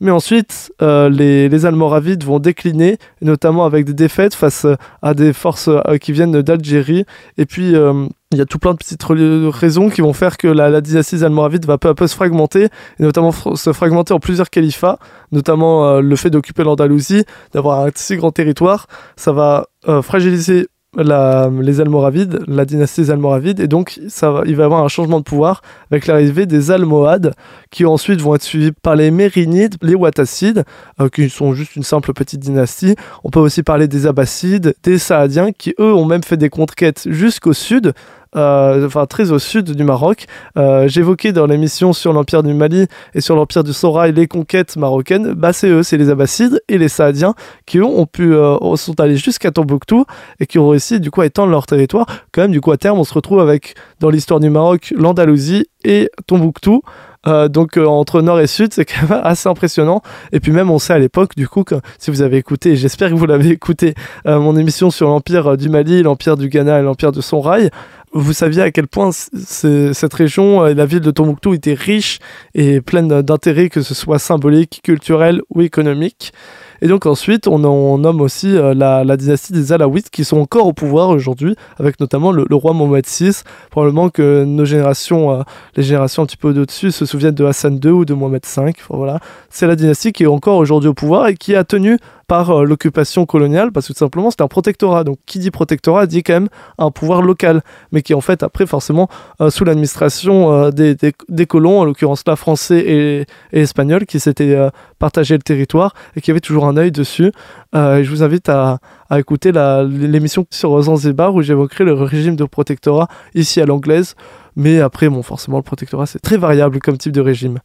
Mais 0.00 0.10
ensuite, 0.10 0.72
euh, 0.80 1.08
les, 1.08 1.48
les, 1.48 1.66
Almoravides 1.66 2.24
vont 2.24 2.38
décliner, 2.38 2.98
notamment 3.20 3.64
avec 3.64 3.84
des 3.84 3.94
défaites 3.94 4.34
face 4.34 4.66
à 5.02 5.14
des 5.14 5.32
forces 5.32 5.68
euh, 5.68 5.96
qui 5.98 6.12
viennent 6.12 6.40
d'Algérie. 6.40 7.04
Et 7.36 7.46
puis, 7.46 7.74
euh, 7.74 8.06
il 8.30 8.36
y 8.36 8.42
a 8.42 8.44
tout 8.44 8.58
plein 8.58 8.72
de 8.72 8.76
petites 8.76 9.02
raisons 9.02 9.88
qui 9.88 10.02
vont 10.02 10.12
faire 10.12 10.36
que 10.36 10.48
la, 10.48 10.68
la 10.68 10.82
dynastie 10.82 11.24
almoravide 11.24 11.64
va 11.64 11.78
peu 11.78 11.88
à 11.88 11.94
peu 11.94 12.06
se 12.06 12.14
fragmenter, 12.14 12.64
et 12.64 13.02
notamment 13.02 13.32
se 13.32 13.72
fragmenter 13.72 14.12
en 14.12 14.20
plusieurs 14.20 14.50
califats, 14.50 14.98
notamment 15.32 15.86
euh, 15.86 16.00
le 16.02 16.16
fait 16.16 16.28
d'occuper 16.28 16.62
l'Andalousie, 16.62 17.24
d'avoir 17.52 17.86
un 17.86 17.90
si 17.94 18.16
grand 18.16 18.30
territoire, 18.30 18.86
ça 19.16 19.32
va 19.32 19.68
euh, 19.88 20.02
fragiliser 20.02 20.68
les 20.96 21.80
Almoravides, 21.80 22.40
la 22.46 22.64
dynastie 22.64 23.02
des 23.02 23.10
Almoravides, 23.10 23.60
et 23.60 23.68
donc 23.68 24.00
ça 24.08 24.42
il 24.46 24.56
va 24.56 24.62
y 24.62 24.66
avoir 24.66 24.82
un 24.82 24.88
changement 24.88 25.18
de 25.18 25.24
pouvoir 25.24 25.60
avec 25.90 26.06
l'arrivée 26.06 26.46
des 26.46 26.70
Almohades, 26.70 27.34
qui 27.70 27.84
ensuite 27.84 28.20
vont 28.20 28.34
être 28.34 28.42
suivis 28.42 28.72
par 28.72 28.96
les 28.96 29.10
Mérinides, 29.10 29.76
les 29.82 29.94
Ouattacides, 29.94 30.64
euh, 31.00 31.08
qui 31.08 31.28
sont 31.28 31.52
juste 31.52 31.76
une 31.76 31.82
simple 31.82 32.14
petite 32.14 32.40
dynastie. 32.40 32.96
On 33.22 33.30
peut 33.30 33.40
aussi 33.40 33.62
parler 33.62 33.86
des 33.86 34.06
Abbassides, 34.06 34.74
des 34.82 34.98
Saadiens, 34.98 35.52
qui 35.52 35.74
eux 35.78 35.92
ont 35.92 36.06
même 36.06 36.22
fait 36.22 36.38
des 36.38 36.48
conquêtes 36.48 37.06
jusqu'au 37.06 37.52
sud, 37.52 37.92
enfin 38.34 39.06
très 39.06 39.30
au 39.30 39.38
sud 39.38 39.72
du 39.72 39.84
Maroc. 39.84 40.26
Euh, 40.56 40.88
J'évoquais 40.88 41.32
dans 41.32 41.46
l'émission 41.46 41.92
sur 41.92 42.12
l'Empire 42.12 42.42
du 42.42 42.54
Mali 42.54 42.86
et 43.14 43.20
sur 43.20 43.36
l'Empire 43.36 43.64
du 43.64 43.72
Sorail 43.72 44.12
les 44.12 44.26
conquêtes 44.26 44.76
marocaines. 44.76 45.32
Bah 45.34 45.52
c'est 45.52 45.68
eux, 45.68 45.82
c'est 45.82 45.96
les 45.96 46.10
Abbassides 46.10 46.62
et 46.68 46.78
les 46.78 46.88
Saadiens 46.88 47.34
qui 47.66 47.80
ont, 47.80 48.06
pu 48.06 48.34
euh, 48.34 48.76
sont 48.76 48.98
allés 49.00 49.16
jusqu'à 49.16 49.50
Tombouctou 49.50 50.04
et 50.40 50.46
qui 50.46 50.58
ont 50.58 50.68
réussi 50.68 51.00
du 51.00 51.10
coup 51.10 51.20
à 51.20 51.26
étendre 51.26 51.50
leur 51.50 51.66
territoire. 51.66 52.06
Quand 52.32 52.42
même, 52.42 52.52
du 52.52 52.60
coup 52.60 52.72
à 52.72 52.76
terme, 52.76 52.98
on 52.98 53.04
se 53.04 53.14
retrouve 53.14 53.40
avec 53.40 53.74
dans 54.00 54.10
l'histoire 54.10 54.40
du 54.40 54.50
Maroc 54.50 54.92
l'Andalousie 54.96 55.66
et 55.84 56.10
Tombouctou. 56.26 56.82
Euh, 57.26 57.48
donc 57.48 57.76
euh, 57.76 57.84
entre 57.84 58.22
nord 58.22 58.40
et 58.40 58.46
sud, 58.46 58.72
c'est 58.72 58.84
quand 58.84 59.08
même 59.08 59.20
assez 59.24 59.48
impressionnant. 59.48 60.02
Et 60.32 60.40
puis 60.40 60.52
même 60.52 60.70
on 60.70 60.78
sait 60.78 60.92
à 60.92 60.98
l'époque, 60.98 61.34
du 61.36 61.48
coup, 61.48 61.64
que, 61.64 61.76
si 61.98 62.10
vous 62.10 62.22
avez 62.22 62.36
écouté, 62.36 62.76
j'espère 62.76 63.10
que 63.10 63.14
vous 63.14 63.26
l'avez 63.26 63.50
écouté, 63.50 63.94
euh, 64.26 64.38
mon 64.38 64.56
émission 64.56 64.90
sur 64.90 65.08
l'empire 65.08 65.56
du 65.56 65.68
Mali, 65.68 66.02
l'empire 66.02 66.36
du 66.36 66.48
Ghana 66.48 66.80
et 66.80 66.82
l'empire 66.82 67.12
de 67.12 67.20
Sonrail, 67.20 67.70
vous 68.18 68.32
saviez 68.32 68.62
à 68.62 68.70
quel 68.70 68.86
point 68.86 69.10
cette 69.12 70.14
région 70.14 70.66
et 70.66 70.74
la 70.74 70.86
ville 70.86 71.00
de 71.00 71.10
Tombouctou 71.10 71.54
était 71.54 71.74
riche 71.74 72.18
et 72.54 72.80
pleine 72.80 73.22
d'intérêts, 73.22 73.68
que 73.68 73.82
ce 73.82 73.94
soit 73.94 74.18
symbolique, 74.18 74.80
culturel 74.82 75.42
ou 75.50 75.62
économique. 75.62 76.32
Et 76.80 76.86
donc 76.86 77.06
ensuite, 77.06 77.48
on, 77.48 77.58
nomme 77.58 78.20
aussi 78.20 78.56
euh, 78.56 78.72
la, 78.74 79.16
dynastie 79.16 79.52
des 79.52 79.72
Alaouites 79.72 80.10
qui 80.10 80.24
sont 80.24 80.38
encore 80.38 80.66
au 80.66 80.72
pouvoir 80.72 81.08
aujourd'hui, 81.08 81.56
avec 81.78 81.98
notamment 81.98 82.30
le, 82.30 82.46
roi 82.52 82.72
Mohamed 82.72 83.04
VI. 83.06 83.42
Probablement 83.70 84.10
que 84.10 84.44
nos 84.44 84.64
générations, 84.64 85.32
euh, 85.32 85.42
les 85.76 85.82
générations 85.82 86.22
un 86.22 86.26
petit 86.26 86.36
peu 86.36 86.48
au-dessus, 86.48 86.92
se 86.92 87.04
souviennent 87.04 87.34
de 87.34 87.44
Hassan 87.44 87.80
II 87.82 87.90
ou 87.90 88.04
de 88.04 88.14
Mohamed 88.14 88.44
V. 88.44 88.72
Voilà. 88.90 89.18
C'est 89.50 89.66
la 89.66 89.76
dynastie 89.76 90.12
qui 90.12 90.22
est 90.22 90.26
encore 90.26 90.56
aujourd'hui 90.56 90.88
au 90.88 90.94
pouvoir 90.94 91.26
et 91.28 91.34
qui 91.34 91.56
a 91.56 91.64
tenu 91.64 91.98
par 92.28 92.50
euh, 92.50 92.64
l'occupation 92.64 93.26
coloniale, 93.26 93.72
parce 93.72 93.88
que 93.88 93.94
tout 93.94 93.98
simplement 93.98 94.30
c'était 94.30 94.44
un 94.44 94.48
protectorat. 94.48 95.02
Donc 95.02 95.18
qui 95.26 95.40
dit 95.40 95.50
protectorat 95.50 96.06
dit 96.06 96.22
quand 96.22 96.34
même 96.34 96.48
un 96.76 96.92
pouvoir 96.92 97.22
local, 97.22 97.62
mais 97.90 98.02
qui 98.02 98.14
en 98.14 98.20
fait 98.20 98.42
après 98.44 98.66
forcément 98.66 99.08
euh, 99.40 99.50
sous 99.50 99.64
l'administration 99.64 100.52
euh, 100.52 100.70
des, 100.70 101.46
colons, 101.46 101.80
en 101.80 101.84
l'occurrence 101.84 102.22
là 102.26 102.36
français 102.36 102.78
et, 102.78 103.20
et 103.52 103.62
espagnols, 103.62 104.06
qui 104.06 104.20
s'étaient 104.20 104.54
euh, 104.54 104.70
partagé 104.98 105.34
le 105.34 105.42
territoire 105.42 105.94
et 106.14 106.20
qui 106.20 106.30
avaient 106.30 106.40
toujours 106.40 106.66
un 106.66 106.76
œil 106.76 106.92
dessus. 106.92 107.32
je 107.72 108.08
vous 108.08 108.22
invite 108.22 108.48
à, 108.50 108.78
à 109.08 109.18
écouter 109.18 109.52
l'émission 109.52 110.46
sur 110.50 110.80
Zanzibar 110.82 111.34
où 111.34 111.40
j'évoquerai 111.40 111.84
le 111.84 111.94
régime 111.94 112.36
de 112.36 112.44
protectorat 112.44 113.08
ici 113.34 113.60
à 113.60 113.66
l'anglaise. 113.66 114.14
Mais 114.58 114.80
après, 114.80 115.08
bon, 115.08 115.22
forcément, 115.22 115.56
le 115.58 115.62
protectorat, 115.62 116.06
c'est 116.06 116.18
très 116.18 116.36
variable 116.36 116.80
comme 116.80 116.98
type 116.98 117.12
de 117.12 117.20
régime. 117.20 117.60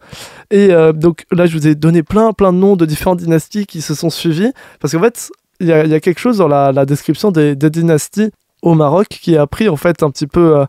Et 0.52 0.72
euh, 0.72 0.94
donc 0.94 1.26
là, 1.32 1.48
je 1.48 1.58
vous 1.58 1.68
ai 1.68 1.74
donné 1.74 2.04
plein, 2.04 2.34
plein 2.34 2.54
de 2.54 2.60
noms 2.60 2.76
de 2.76 2.86
différentes 2.86 3.18
dynasties 3.18 3.66
qui 3.66 3.82
se 3.82 3.96
sont 3.96 4.12
suivies. 4.12 4.52
Parce 4.80 4.94
qu'en 4.94 5.02
fait, 5.02 5.32
il 5.60 5.66
y, 5.66 5.70
y, 5.70 5.94
a 5.96 6.00
quelque 6.00 6.20
chose 6.20 6.38
dans 6.38 6.48
la, 6.48 6.86
description 6.86 7.32
des, 7.32 7.56
dynasties 7.56 8.30
au 8.62 8.76
Maroc 8.76 9.08
qui 9.10 9.36
a 9.36 9.48
pris 9.48 9.68
en 9.68 9.76
fait 9.76 10.04
un 10.04 10.12
petit 10.12 10.28
peu... 10.28 10.60
Euh, 10.60 10.66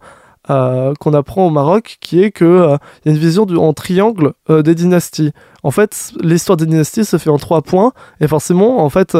euh, 0.50 0.92
qu'on 1.00 1.14
apprend 1.14 1.46
au 1.46 1.50
Maroc, 1.50 1.96
qui 2.02 2.22
est 2.22 2.30
que 2.30 2.44
euh, 2.44 2.76
y 3.06 3.08
a 3.08 3.12
une 3.12 3.18
vision 3.18 3.46
du, 3.46 3.56
en 3.56 3.72
triangle 3.72 4.34
des 4.50 4.74
dynasties. 4.74 5.32
En 5.62 5.70
fait, 5.70 6.12
l'histoire 6.20 6.58
des 6.58 6.66
dynasties 6.66 7.06
se 7.06 7.16
fait 7.16 7.30
en 7.30 7.38
trois 7.38 7.62
points, 7.62 7.94
et 8.20 8.28
forcément, 8.28 8.84
en 8.84 8.90
fait, 8.90 9.16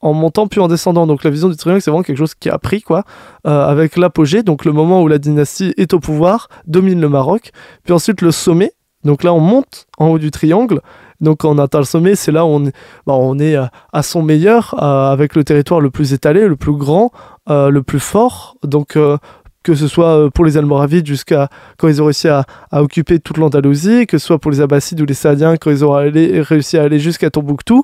en 0.00 0.12
montant 0.12 0.46
puis 0.46 0.60
en 0.60 0.68
descendant. 0.68 1.06
Donc 1.06 1.24
la 1.24 1.30
vision 1.30 1.48
du 1.48 1.56
triangle, 1.56 1.80
c'est 1.80 1.90
vraiment 1.90 2.02
quelque 2.02 2.18
chose 2.18 2.34
qui 2.34 2.48
a 2.50 2.58
pris, 2.58 2.82
quoi, 2.82 3.04
avec 3.44 3.96
l'apogée, 3.96 4.42
donc 4.42 4.64
le 4.64 4.72
moment 4.72 5.02
où 5.02 5.08
la 5.08 5.18
dynastie 5.18 5.74
est 5.76 5.94
au 5.94 6.00
pouvoir, 6.00 6.48
domine 6.66 7.00
le 7.00 7.08
Maroc, 7.08 7.52
puis 7.84 7.92
ensuite 7.92 8.20
le 8.22 8.30
sommet. 8.30 8.72
Donc 9.02 9.22
là, 9.22 9.32
on 9.32 9.40
monte 9.40 9.86
en 9.96 10.08
haut 10.08 10.18
du 10.18 10.30
triangle. 10.30 10.80
Donc 11.22 11.38
quand 11.38 11.50
on 11.50 11.58
atteint 11.58 11.78
le 11.78 11.84
sommet, 11.84 12.14
c'est 12.16 12.32
là 12.32 12.44
où 12.44 12.48
on 12.48 12.66
est, 12.66 12.72
bah, 13.06 13.14
on 13.14 13.38
est 13.38 13.56
à 13.56 14.02
son 14.02 14.22
meilleur, 14.22 14.74
avec 14.82 15.34
le 15.34 15.44
territoire 15.44 15.80
le 15.80 15.90
plus 15.90 16.12
étalé, 16.12 16.46
le 16.46 16.56
plus 16.56 16.72
grand, 16.72 17.10
le 17.48 17.80
plus 17.80 18.00
fort. 18.00 18.56
Donc 18.62 18.96
que 19.62 19.74
ce 19.74 19.88
soit 19.88 20.16
euh, 20.16 20.30
pour 20.30 20.44
les 20.44 20.56
Almoravides 20.56 21.06
jusqu'à 21.06 21.48
quand 21.76 21.88
ils 21.88 22.00
ont 22.00 22.06
réussi 22.06 22.28
à, 22.28 22.44
occuper 22.72 23.18
toute 23.18 23.36
l'Andalousie, 23.36 24.06
que 24.06 24.18
ce 24.18 24.26
soit 24.26 24.38
pour 24.38 24.50
les 24.50 24.60
Abbassides 24.60 25.00
ou 25.00 25.04
les 25.04 25.14
Saadiens 25.14 25.56
quand 25.56 25.70
ils 25.70 25.84
ont 25.84 25.92
réussi 25.92 26.78
à 26.78 26.82
aller 26.82 26.98
jusqu'à 26.98 27.30
Tombouctou. 27.30 27.82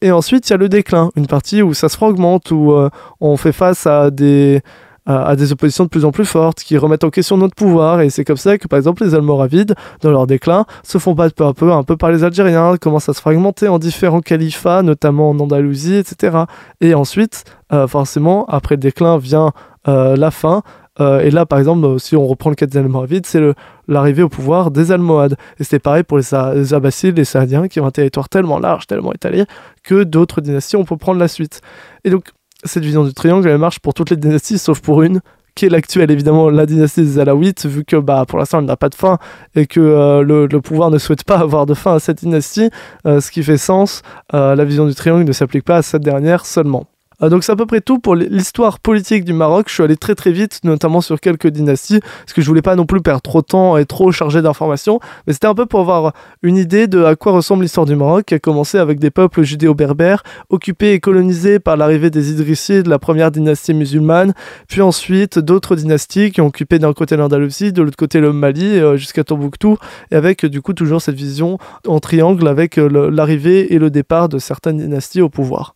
Et 0.00 0.10
ensuite, 0.10 0.48
il 0.48 0.52
y 0.52 0.54
a 0.54 0.58
le 0.58 0.68
déclin, 0.68 1.10
une 1.16 1.26
partie 1.26 1.62
où 1.62 1.72
ça 1.72 1.88
se 1.88 1.96
fragmente, 1.96 2.50
où 2.50 2.72
euh, 2.72 2.90
on 3.20 3.36
fait 3.36 3.52
face 3.52 3.86
à 3.86 4.10
des, 4.10 4.60
oppositions 5.06 5.84
de 5.84 5.88
plus 5.88 6.04
en 6.04 6.10
plus 6.10 6.24
fortes 6.24 6.60
qui 6.60 6.76
remettent 6.76 7.04
en 7.04 7.10
question 7.10 7.36
notre 7.36 7.54
pouvoir. 7.54 8.00
Et 8.00 8.10
c'est 8.10 8.24
comme 8.24 8.36
ça 8.36 8.58
que, 8.58 8.68
par 8.68 8.78
exemple, 8.78 9.04
les 9.04 9.14
Almoravides, 9.14 9.74
dans 10.02 10.10
leur 10.10 10.26
déclin, 10.26 10.66
se 10.82 10.98
font 10.98 11.14
battre 11.14 11.34
peu 11.34 11.46
à 11.46 11.54
peu, 11.54 11.72
un 11.72 11.84
peu 11.84 11.96
par 11.96 12.10
les 12.10 12.22
Algériens, 12.22 12.76
commencent 12.76 13.08
à 13.08 13.14
se 13.14 13.20
fragmenter 13.20 13.68
en 13.68 13.78
différents 13.78 14.20
califats, 14.20 14.82
notamment 14.82 15.30
en 15.30 15.38
Andalousie, 15.38 15.96
etc. 15.96 16.44
Et 16.80 16.94
ensuite, 16.94 17.44
euh, 17.72 17.86
forcément, 17.86 18.44
après 18.46 18.74
le 18.74 18.80
déclin 18.80 19.16
vient 19.16 19.52
euh, 19.88 20.16
la 20.16 20.30
fin, 20.30 20.62
euh, 21.00 21.20
et 21.20 21.30
là, 21.30 21.46
par 21.46 21.58
exemple, 21.58 21.98
si 21.98 22.16
on 22.16 22.26
reprend 22.26 22.50
le 22.50 22.56
cas 22.56 22.66
des 22.66 22.78
Almoravides, 22.78 23.26
c'est 23.26 23.42
l'arrivée 23.88 24.22
au 24.22 24.28
pouvoir 24.28 24.70
des 24.70 24.92
Almohades. 24.92 25.36
Et 25.58 25.64
c'était 25.64 25.78
pareil 25.78 26.02
pour 26.04 26.18
les, 26.18 26.24
les 26.54 26.74
Abbassides, 26.74 27.16
les 27.16 27.24
Saadiens, 27.24 27.68
qui 27.68 27.80
ont 27.80 27.86
un 27.86 27.90
territoire 27.90 28.28
tellement 28.28 28.58
large, 28.58 28.86
tellement 28.86 29.12
étalé, 29.12 29.44
que 29.82 30.04
d'autres 30.04 30.40
dynasties, 30.40 30.76
on 30.76 30.84
peut 30.84 30.96
prendre 30.96 31.18
la 31.18 31.28
suite. 31.28 31.60
Et 32.04 32.10
donc, 32.10 32.30
cette 32.64 32.84
vision 32.84 33.04
du 33.04 33.12
triangle, 33.12 33.48
elle 33.48 33.58
marche 33.58 33.80
pour 33.80 33.94
toutes 33.94 34.10
les 34.10 34.16
dynasties, 34.16 34.58
sauf 34.58 34.80
pour 34.80 35.02
une, 35.02 35.20
qui 35.54 35.66
est 35.66 35.68
l'actuelle, 35.68 36.10
évidemment, 36.10 36.50
la 36.50 36.66
dynastie 36.66 37.02
des 37.02 37.18
Alaouites, 37.18 37.66
vu 37.66 37.84
que 37.84 37.96
bah, 37.96 38.24
pour 38.26 38.38
l'instant, 38.38 38.58
elle 38.58 38.64
n'a 38.64 38.76
pas 38.76 38.88
de 38.88 38.94
fin 38.94 39.18
et 39.54 39.66
que 39.66 39.80
euh, 39.80 40.22
le, 40.22 40.60
pouvoir 40.60 40.90
ne 40.90 40.98
souhaite 40.98 41.24
pas 41.24 41.38
avoir 41.40 41.66
de 41.66 41.74
fin 41.74 41.94
à 41.94 42.00
cette 42.00 42.18
dynastie, 42.18 42.70
euh, 43.06 43.20
ce 43.20 43.30
qui 43.30 43.42
fait 43.42 43.56
sens, 43.58 44.02
euh, 44.34 44.54
la 44.54 44.64
vision 44.64 44.86
du 44.86 44.94
triangle 44.94 45.24
ne 45.24 45.32
s'applique 45.32 45.64
pas 45.64 45.76
à 45.76 45.82
cette 45.82 46.02
dernière 46.02 46.46
seulement. 46.46 46.86
Euh, 47.24 47.28
donc 47.28 47.44
c'est 47.44 47.52
à 47.52 47.56
peu 47.56 47.66
près 47.66 47.80
tout 47.80 47.98
pour 47.98 48.14
l'histoire 48.14 48.78
politique 48.78 49.24
du 49.24 49.32
Maroc. 49.32 49.66
Je 49.68 49.74
suis 49.74 49.82
allé 49.82 49.96
très 49.96 50.14
très 50.14 50.32
vite, 50.32 50.60
notamment 50.64 51.00
sur 51.00 51.20
quelques 51.20 51.48
dynasties, 51.48 52.00
parce 52.00 52.32
que 52.32 52.42
je 52.42 52.46
voulais 52.46 52.62
pas 52.62 52.76
non 52.76 52.86
plus 52.86 53.00
perdre 53.00 53.22
trop 53.22 53.40
de 53.40 53.46
temps 53.46 53.76
et 53.76 53.84
trop 53.86 54.12
chargé 54.12 54.42
d'informations. 54.42 55.00
Mais 55.26 55.32
c'était 55.32 55.46
un 55.46 55.54
peu 55.54 55.66
pour 55.66 55.80
avoir 55.80 56.12
une 56.42 56.56
idée 56.56 56.86
de 56.86 57.04
à 57.04 57.16
quoi 57.16 57.32
ressemble 57.32 57.62
l'histoire 57.62 57.86
du 57.86 57.96
Maroc, 57.96 58.26
qui 58.26 58.34
a 58.34 58.38
commencé 58.38 58.78
avec 58.78 58.98
des 58.98 59.10
peuples 59.10 59.42
judéo-berbères, 59.42 60.22
occupés 60.50 60.92
et 60.92 61.00
colonisés 61.00 61.58
par 61.58 61.76
l'arrivée 61.76 62.10
des 62.10 62.30
Idrissides, 62.30 62.86
la 62.86 62.98
première 62.98 63.30
dynastie 63.30 63.74
musulmane, 63.74 64.34
puis 64.68 64.82
ensuite 64.82 65.38
d'autres 65.38 65.76
dynasties 65.76 66.30
qui 66.30 66.40
ont 66.40 66.46
occupé 66.46 66.78
d'un 66.78 66.92
côté 66.92 67.16
l'Andalousie, 67.16 67.72
de 67.72 67.82
l'autre 67.82 67.96
côté 67.96 68.20
le 68.20 68.32
Mali, 68.32 68.78
euh, 68.78 68.96
jusqu'à 68.96 69.24
Tombouctou, 69.24 69.78
et 70.10 70.16
avec 70.16 70.44
du 70.46 70.60
coup 70.60 70.72
toujours 70.72 71.00
cette 71.00 71.14
vision 71.14 71.58
en 71.86 72.00
triangle 72.00 72.46
avec 72.48 72.78
euh, 72.78 73.10
l'arrivée 73.10 73.74
et 73.74 73.78
le 73.78 73.90
départ 73.90 74.28
de 74.28 74.38
certaines 74.38 74.78
dynasties 74.78 75.20
au 75.20 75.28
pouvoir. 75.28 75.74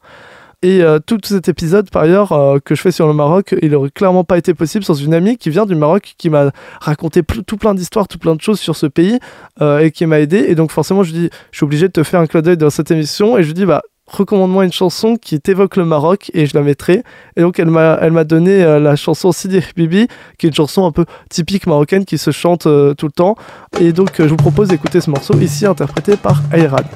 Et 0.63 0.83
euh, 0.83 0.99
tout 0.99 1.21
cet 1.23 1.49
épisode, 1.49 1.89
par 1.89 2.03
ailleurs, 2.03 2.33
euh, 2.33 2.59
que 2.59 2.75
je 2.75 2.83
fais 2.83 2.91
sur 2.91 3.07
le 3.07 3.13
Maroc, 3.13 3.55
il 3.63 3.77
aurait 3.77 3.91
clairement 3.91 4.25
pas 4.25 4.37
été 4.37 4.55
possible 4.55 4.85
sans 4.85 4.95
une 4.95 5.15
amie 5.15 5.37
qui 5.37 5.51
vient 5.51 5.67
du 5.67 5.77
Maroc, 5.77 6.15
qui 6.19 6.31
m'a 6.31 6.51
raconté 6.81 7.23
tout 7.23 7.57
plein 7.57 7.75
d'histoires, 7.75 8.09
tout 8.09 8.19
plein 8.19 8.35
de 8.35 8.41
choses 8.41 8.59
sur 8.59 8.75
ce 8.75 8.87
pays, 8.87 9.21
euh, 9.61 9.79
et 9.79 9.93
qui 9.93 10.05
m'a 10.07 10.19
aidé. 10.19 10.47
Et 10.49 10.57
donc 10.57 10.73
forcément, 10.73 11.05
je 11.05 11.13
dis, 11.13 11.31
je 11.53 11.59
suis 11.59 11.65
obligé 11.65 11.87
de 11.87 11.93
te 11.93 12.03
faire 12.03 12.19
un 12.19 12.27
clin 12.27 12.43
d'œil 12.43 12.57
dans 12.57 12.71
cette 12.71 12.91
émission, 12.91 13.39
et 13.39 13.45
je 13.45 13.53
dis, 13.53 13.67
bah, 13.67 13.83
recommande-moi 14.09 14.65
une 14.65 14.73
chanson 14.73 15.15
qui 15.15 15.41
t'évoque 15.41 15.77
le 15.77 15.85
Maroc 15.85 16.33
et 16.35 16.47
je 16.47 16.57
la 16.57 16.65
mettrai. 16.65 17.05
Et 17.37 17.43
donc 17.43 17.61
elle 17.61 17.71
m'a 17.71 18.25
donné 18.25 18.65
la 18.65 18.97
chanson 18.97 19.33
Sidi 19.33 19.61
Bibi 19.77 20.09
qui 20.39 20.47
est 20.47 20.49
une 20.49 20.55
chanson 20.55 20.87
un 20.87 20.93
peu 20.93 21.05
typique 21.29 21.67
marocaine 21.67 22.07
qui 22.07 22.17
se 22.17 22.31
chante 22.31 22.63
tout 22.63 23.07
le 23.07 23.13
temps. 23.13 23.37
Et 23.79 23.93
donc 23.93 24.13
je 24.17 24.25
vous 24.25 24.37
propose 24.37 24.69
d'écouter 24.69 25.03
ce 25.03 25.11
morceau 25.11 25.39
ici 25.39 25.67
interprété 25.67 26.17
par 26.17 26.41
Ayrad. 26.55 26.87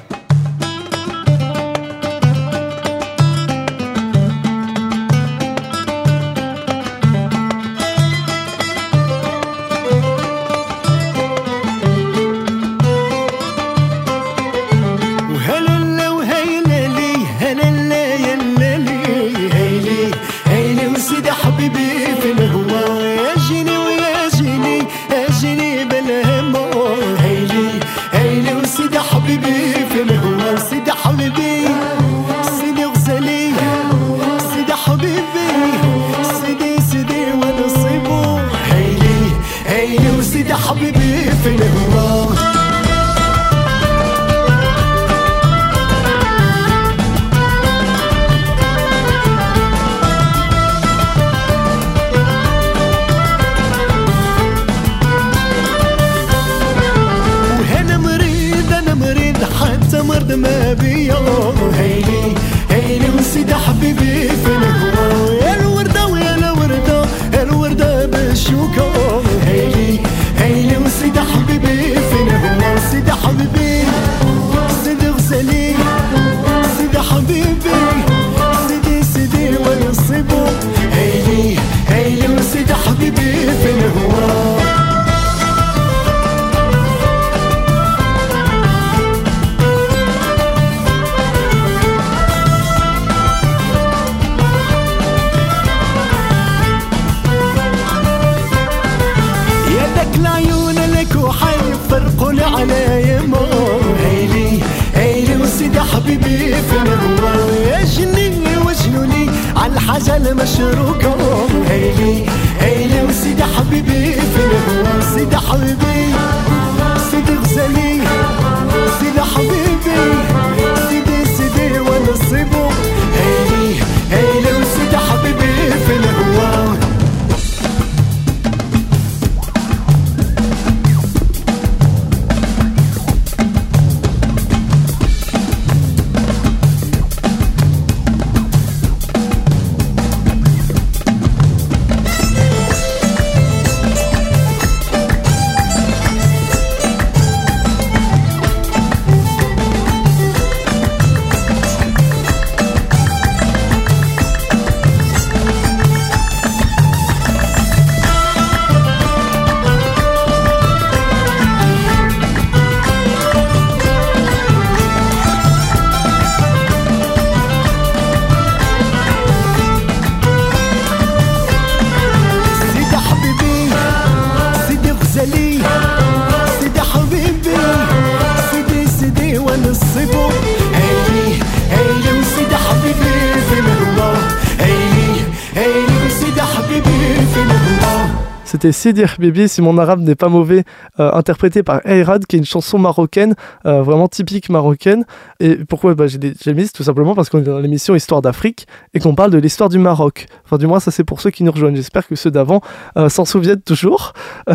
C'était 188.63 188.71
Sidir 188.71 189.15
Bibi, 189.19 189.49
si 189.49 189.61
mon 189.61 189.77
arabe 189.77 189.99
n'est 189.99 190.15
pas 190.15 190.29
mauvais, 190.29 190.63
euh, 190.97 191.11
interprété 191.11 191.63
par 191.63 191.85
Eyrad, 191.85 192.25
qui 192.25 192.37
est 192.37 192.39
une 192.39 192.45
chanson 192.45 192.79
marocaine, 192.79 193.35
euh, 193.65 193.81
vraiment 193.81 194.07
typique 194.07 194.49
marocaine. 194.49 195.03
Et 195.41 195.55
pourquoi? 195.65 195.95
Bah, 195.95 196.05
j'ai 196.07 196.53
mis 196.53 196.69
Tout 196.69 196.83
simplement 196.83 197.13
parce 197.13 197.29
qu'on 197.29 197.39
est 197.39 197.43
dans 197.43 197.59
l'émission 197.59 197.93
Histoire 197.93 198.21
d'Afrique 198.21 198.65
et 198.93 199.01
qu'on 199.01 199.15
parle 199.15 199.31
de 199.31 199.37
l'histoire 199.37 199.67
du 199.67 199.79
Maroc. 199.79 200.27
Enfin, 200.45 200.57
du 200.57 200.65
moins, 200.65 200.79
ça 200.79 200.91
c'est 200.91 201.03
pour 201.03 201.19
ceux 201.19 201.29
qui 201.29 201.43
nous 201.43 201.51
rejoignent. 201.51 201.75
J'espère 201.75 202.07
que 202.07 202.15
ceux 202.15 202.31
d'avant 202.31 202.61
euh, 202.95 203.09
s'en 203.09 203.25
souviennent 203.25 203.59
toujours. 203.59 204.13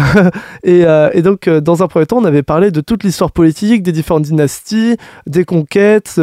et, 0.65 0.85
et, 1.13 1.21
donc, 1.21 1.47
dans 1.47 1.83
un 1.83 1.87
premier 1.87 2.07
temps, 2.07 2.17
on 2.17 2.25
avait 2.25 2.43
parlé 2.43 2.71
de 2.71 2.81
toute 2.81 3.05
l'histoire 3.05 3.31
politique, 3.31 3.83
des 3.83 3.93
différentes 3.93 4.23
dynasties, 4.23 4.97
des 5.27 5.45
conquêtes 5.45 6.19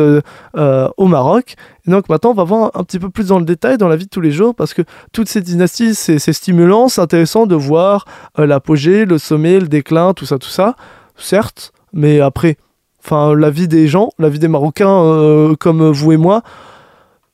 au 0.55 1.05
Maroc. 1.05 1.55
Et 1.87 1.91
donc 1.91 2.09
maintenant, 2.09 2.31
on 2.31 2.35
va 2.35 2.43
voir 2.43 2.71
un 2.73 2.83
petit 2.83 2.99
peu 2.99 3.09
plus 3.09 3.27
dans 3.27 3.39
le 3.39 3.45
détail 3.45 3.77
dans 3.77 3.87
la 3.87 3.95
vie 3.95 4.05
de 4.05 4.09
tous 4.09 4.21
les 4.21 4.31
jours 4.31 4.55
parce 4.55 4.73
que 4.73 4.81
toutes 5.13 5.29
ces 5.29 5.41
dynasties, 5.41 5.95
c'est 5.95 6.33
stimulant, 6.33 6.87
c'est 6.87 7.01
intéressant 7.01 7.45
de 7.45 7.55
voir 7.55 8.05
euh, 8.39 8.45
l'apogée, 8.45 9.05
le 9.05 9.17
sommet, 9.17 9.59
le 9.59 9.67
déclin, 9.67 10.13
tout 10.13 10.25
ça, 10.25 10.39
tout 10.39 10.49
ça. 10.49 10.75
Certes, 11.15 11.73
mais 11.93 12.19
après, 12.19 12.57
enfin, 13.03 13.35
la 13.35 13.49
vie 13.49 13.67
des 13.67 13.87
gens, 13.87 14.09
la 14.19 14.29
vie 14.29 14.39
des 14.39 14.47
Marocains 14.47 14.89
euh, 14.89 15.55
comme 15.55 15.89
vous 15.91 16.11
et 16.11 16.17
moi, 16.17 16.41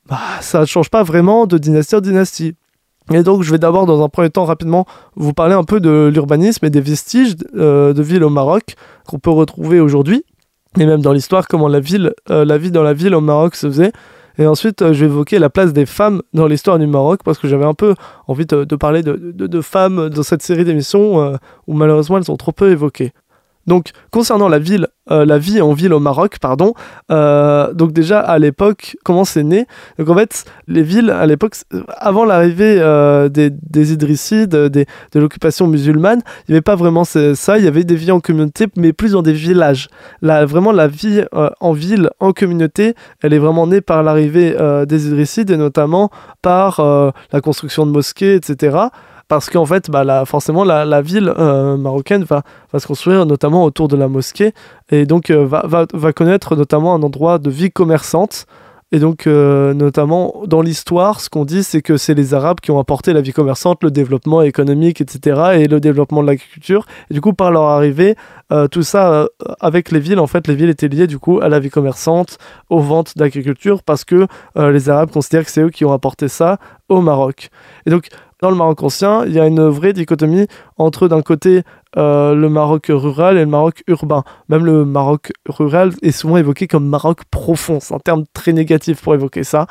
bah, 0.07 0.19
ça 0.41 0.61
ne 0.61 0.65
change 0.65 0.89
pas 0.89 1.03
vraiment 1.03 1.47
de 1.47 1.57
dynastie 1.57 1.95
en 1.95 2.01
dynastie. 2.01 2.55
Et 3.13 3.23
donc, 3.23 3.43
je 3.43 3.51
vais 3.51 3.57
d'abord, 3.57 3.85
dans 3.85 4.03
un 4.03 4.09
premier 4.09 4.29
temps, 4.29 4.45
rapidement, 4.45 4.85
vous 5.15 5.33
parler 5.33 5.53
un 5.53 5.63
peu 5.63 5.79
de 5.79 6.09
l'urbanisme 6.13 6.65
et 6.65 6.69
des 6.69 6.81
vestiges 6.81 7.35
euh, 7.55 7.93
de 7.93 8.01
villes 8.03 8.23
au 8.23 8.29
Maroc 8.29 8.75
qu'on 9.07 9.19
peut 9.19 9.31
retrouver 9.31 9.79
aujourd'hui, 9.79 10.23
et 10.79 10.85
même 10.85 11.01
dans 11.01 11.11
l'histoire, 11.11 11.47
comment 11.47 11.67
la, 11.67 11.79
vie 11.79 11.97
dans 12.27 12.83
la 12.83 12.93
ville 12.93 13.15
au 13.15 13.21
Maroc 13.21 13.55
se 13.55 13.67
faisait. 13.67 13.91
Et 14.37 14.45
ensuite, 14.45 14.93
je 14.93 14.99
vais 14.99 15.11
évoquer 15.11 15.39
la 15.39 15.49
place 15.49 15.73
des 15.73 15.85
femmes 15.85 16.21
dans 16.33 16.47
l'histoire 16.47 16.79
du 16.79 16.87
Maroc, 16.87 17.21
parce 17.23 17.37
que 17.37 17.47
j'avais 17.47 17.65
un 17.65 17.73
peu 17.73 17.95
envie 18.27 18.45
de, 18.45 18.75
parler 18.75 19.03
de, 19.03 19.15
de, 19.15 19.61
femmes 19.61 20.09
dans 20.09 20.23
cette 20.23 20.41
série 20.41 20.63
d'émissions 20.63 21.37
où 21.67 21.73
malheureusement 21.73 22.17
elles 22.17 22.23
sont 22.23 22.37
trop 22.37 22.51
peu 22.51 22.71
évoquées. 22.71 23.11
Donc, 23.67 23.91
concernant 24.11 24.47
la 24.47 24.59
ville, 24.59 24.87
euh, 25.11 25.25
la 25.25 25.37
vie 25.37 25.61
en 25.61 25.73
ville 25.73 25.93
au 25.93 25.99
Maroc, 25.99 26.37
pardon, 26.39 26.73
euh, 27.11 27.73
donc 27.73 27.91
déjà 27.91 28.19
à 28.19 28.39
l'époque, 28.39 28.97
comment 29.03 29.25
c'est 29.25 29.43
né? 29.43 29.65
Donc 29.97 30.09
en 30.09 30.15
fait, 30.15 30.45
les 30.67 30.83
villes 30.83 31.09
à 31.09 31.25
l'époque, 31.25 31.55
avant 31.97 32.23
l'arrivée 32.23 32.77
euh, 32.79 33.29
des, 33.29 33.49
des, 33.49 33.93
Idrissides, 33.93 34.49
de 34.49 34.85
l'occupation 35.15 35.67
musulmane, 35.67 36.21
il 36.47 36.51
n'y 36.51 36.55
avait 36.55 36.61
pas 36.61 36.75
vraiment 36.75 37.03
ça, 37.03 37.57
il 37.57 37.65
y 37.65 37.67
avait 37.67 37.83
des 37.83 37.95
vies 37.95 38.11
en 38.11 38.19
communauté, 38.19 38.67
mais 38.77 38.93
plus 38.93 39.11
dans 39.11 39.21
des 39.21 39.33
villages. 39.33 39.89
Là, 40.21 40.45
vraiment, 40.45 40.71
la 40.71 40.87
vie 40.87 41.23
en 41.59 41.73
ville, 41.73 42.09
en 42.19 42.31
communauté, 42.31 42.95
elle 43.21 43.33
est 43.33 43.39
vraiment 43.39 43.67
née 43.67 43.81
par 43.81 44.03
l'arrivée 44.03 44.55
des 44.87 45.07
Idrissides 45.07 45.51
et 45.51 45.57
notamment 45.57 46.09
par 46.41 46.79
la 47.31 47.41
construction 47.41 47.85
de 47.85 47.91
mosquées, 47.91 48.35
etc 48.35 48.89
parce 49.31 49.49
qu'en 49.49 49.65
fait, 49.65 49.89
bah, 49.89 50.25
forcément, 50.25 50.65
la, 50.65 51.01
ville 51.01 51.33
euh, 51.37 51.77
marocaine 51.77 52.25
va, 52.25 52.43
se 52.77 52.85
construire 52.85 53.25
notamment 53.25 53.63
autour 53.63 53.87
de 53.87 53.95
la 53.95 54.09
mosquée 54.09 54.51
et 54.89 55.05
donc 55.05 55.29
euh, 55.29 55.45
va, 55.47 56.11
connaître 56.11 56.57
notamment 56.57 56.93
un 56.93 57.01
endroit 57.01 57.39
de 57.39 57.49
vie 57.49 57.71
commerçante. 57.71 58.45
Et 58.91 58.99
donc, 58.99 59.27
euh, 59.27 59.73
notamment 59.73 60.41
dans 60.47 60.61
l'histoire, 60.61 61.21
ce 61.21 61.29
qu'on 61.29 61.45
dit, 61.45 61.63
c'est 61.63 61.81
que 61.81 61.95
c'est 61.95 62.13
les 62.13 62.33
Arabes 62.33 62.59
qui 62.59 62.71
ont 62.71 62.79
apporté 62.79 63.13
la 63.13 63.21
vie 63.21 63.31
commerçante, 63.31 63.81
le 63.83 63.89
développement 63.89 64.41
économique, 64.41 64.99
etc., 64.99 65.61
et 65.61 65.69
le 65.69 65.79
développement 65.79 66.21
de 66.23 66.27
l'agriculture. 66.27 66.85
Et 67.09 67.13
du 67.13 67.21
coup, 67.21 67.31
par 67.31 67.51
leur 67.51 67.63
arrivée, 67.63 68.17
tout 68.69 68.83
ça, 68.83 69.29
avec 69.61 69.91
les 69.91 70.01
villes, 70.01 70.19
en 70.19 70.27
fait, 70.27 70.45
les 70.49 70.55
villes 70.55 70.69
étaient 70.69 70.89
liées 70.89 71.07
du 71.07 71.19
coup 71.19 71.39
à 71.39 71.47
la 71.47 71.61
vie 71.61 71.69
commerçante, 71.69 72.37
aux 72.69 72.81
ventes 72.81 73.17
d'agriculture, 73.17 73.81
parce 73.81 74.03
que 74.03 74.27
les 74.57 74.89
Arabes 74.89 75.09
considèrent 75.09 75.45
que 75.45 75.51
c'est 75.51 75.61
eux 75.61 75.69
qui 75.69 75.85
ont 75.85 75.93
apporté 75.93 76.27
ça 76.27 76.57
au 76.89 76.99
Maroc. 76.99 77.49
Et 77.85 77.91
donc, 77.91 78.09
dans 78.41 78.49
le 78.49 78.55
Maroc 78.55 78.81
ancien, 78.81 79.23
il 79.25 79.33
y 79.33 79.39
a 79.39 79.45
une 79.45 79.67
vraie 79.67 79.93
dichotomie 79.93 80.47
entre 80.77 81.07
d'un 81.07 81.21
côté 81.21 81.61
euh, 81.95 82.33
le 82.33 82.49
Maroc 82.49 82.87
rural 82.89 83.37
et 83.37 83.41
le 83.41 83.45
Maroc 83.45 83.83
urbain. 83.85 84.23
Même 84.49 84.65
le 84.65 84.83
Maroc 84.83 85.31
rural 85.47 85.91
est 86.01 86.11
souvent 86.11 86.37
évoqué 86.37 86.65
comme 86.67 86.87
Maroc 86.87 87.19
profond. 87.29 87.79
C'est 87.79 87.93
un 87.93 87.99
terme 87.99 88.23
très 88.33 88.51
négatif 88.51 88.99
pour 89.01 89.13
évoquer 89.13 89.43
ça. 89.43 89.67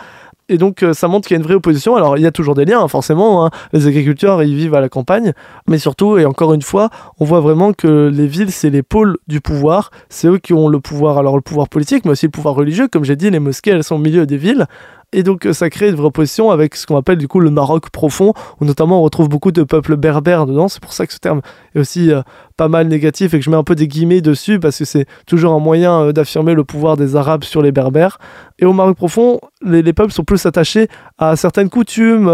Et 0.49 0.57
donc 0.57 0.85
euh, 0.85 0.93
ça 0.93 1.09
montre 1.09 1.27
qu'il 1.27 1.35
y 1.35 1.39
a 1.39 1.41
une 1.41 1.47
vraie 1.47 1.55
opposition. 1.55 1.97
Alors 1.97 2.17
il 2.17 2.23
y 2.23 2.27
a 2.27 2.31
toujours 2.31 2.55
des 2.55 2.65
liens, 2.65 2.81
hein, 2.81 2.89
forcément. 2.89 3.45
Hein. 3.45 3.51
Les 3.73 3.89
agriculteurs, 3.89 4.41
ils 4.45 4.55
vivent 4.55 4.75
à 4.77 4.81
la 4.81 4.89
campagne. 4.89 5.33
Mais 5.69 5.79
surtout, 5.79 6.17
et 6.17 6.25
encore 6.25 6.55
une 6.55 6.63
fois, 6.63 6.91
on 7.19 7.25
voit 7.25 7.41
vraiment 7.41 7.73
que 7.73 8.09
les 8.13 8.29
villes, 8.29 8.53
c'est 8.53 8.71
les 8.71 8.85
pôles 8.85 9.17
du 9.27 9.41
pouvoir. 9.41 9.91
C'est 10.11 10.29
eux 10.29 10.39
qui 10.39 10.53
ont 10.53 10.69
le 10.69 10.79
pouvoir, 10.79 11.19
alors 11.19 11.35
le 11.35 11.43
pouvoir 11.43 11.69
politique, 11.69 12.05
mais 12.05 12.13
aussi 12.13 12.27
le 12.27 12.31
pouvoir 12.31 12.55
religieux. 12.55 12.87
Comme 12.87 13.03
j'ai 13.05 13.17
dit, 13.17 13.31
les 13.31 13.41
mosquées, 13.41 13.73
elles 13.73 13.83
sont 13.83 13.97
au 13.97 13.99
milieu 13.99 14.27
des 14.27 14.37
villes. 14.37 14.67
Et 15.13 15.25
donc 15.25 15.45
euh, 15.45 15.53
ça 15.53 15.71
crée 15.71 15.89
une 15.89 15.97
vraie 15.97 16.07
opposition 16.07 16.53
avec 16.53 16.77
ce 16.77 16.87
qu'on 16.87 16.97
appelle 16.97 17.19
du 17.19 17.27
coup 17.27 17.41
le 17.41 17.51
Maroc 17.51 17.91
profond, 17.91 18.33
où 18.61 18.65
notamment 18.65 19.01
on 19.01 19.03
retrouve 19.03 19.29
beaucoup 19.29 19.51
de 19.51 19.65
peuples 19.65 19.97
berbères 19.97 20.47
dedans. 20.47 20.69
C'est 20.69 20.81
pour 20.81 20.93
ça 20.93 21.05
que 21.05 21.13
ce 21.13 21.19
terme 21.19 21.41
est 21.75 21.81
aussi 21.81 22.13
euh, 22.13 22.23
pas 22.57 22.69
mal 22.69 22.87
négatif 22.87 23.35
et 23.35 23.39
que 23.41 23.45
je 23.45 23.51
mets 23.51 23.57
un 23.57 23.65
peu 23.65 23.75
des 23.75 23.89
guillemets 23.89 24.21
dessus 24.21 24.61
parce 24.61 24.79
que 24.79 24.85
c'est 24.85 25.07
toujours 25.27 25.53
un 25.53 25.59
moyen 25.59 26.01
euh, 26.01 26.13
d'affirmer 26.13 26.55
le 26.55 26.63
pouvoir 26.63 26.97
des 26.97 27.17
Arabes 27.17 27.43
sur 27.43 27.61
les 27.61 27.73
berbères. 27.73 28.19
Et 28.61 28.65
au 28.67 28.73
Maroc 28.73 28.97
profond, 28.97 29.41
les, 29.63 29.83
peuples 29.93 30.13
sont 30.13 30.23
plus 30.23 30.47
attachés 30.47 30.87
à 31.19 31.35
certaines 31.35 31.71
coutumes, 31.71 32.27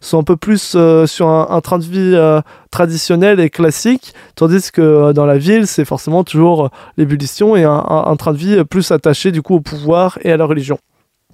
sont 0.00 0.18
un 0.18 0.24
peu 0.24 0.36
plus 0.36 0.76
sur 1.06 1.28
un, 1.28 1.60
train 1.60 1.78
de 1.78 1.84
vie 1.84 2.42
traditionnel 2.72 3.38
et 3.38 3.50
classique, 3.50 4.12
tandis 4.34 4.72
que 4.72 5.12
dans 5.12 5.26
la 5.26 5.38
ville, 5.38 5.68
c'est 5.68 5.84
forcément 5.84 6.24
toujours 6.24 6.70
l'ébullition 6.96 7.54
et 7.54 7.62
un, 7.62 7.84
un 7.88 8.16
train 8.16 8.32
de 8.32 8.38
vie 8.38 8.64
plus 8.64 8.90
attaché 8.90 9.30
du 9.30 9.42
coup 9.42 9.54
au 9.54 9.60
pouvoir 9.60 10.18
et 10.22 10.32
à 10.32 10.36
la 10.36 10.44
religion. 10.44 10.78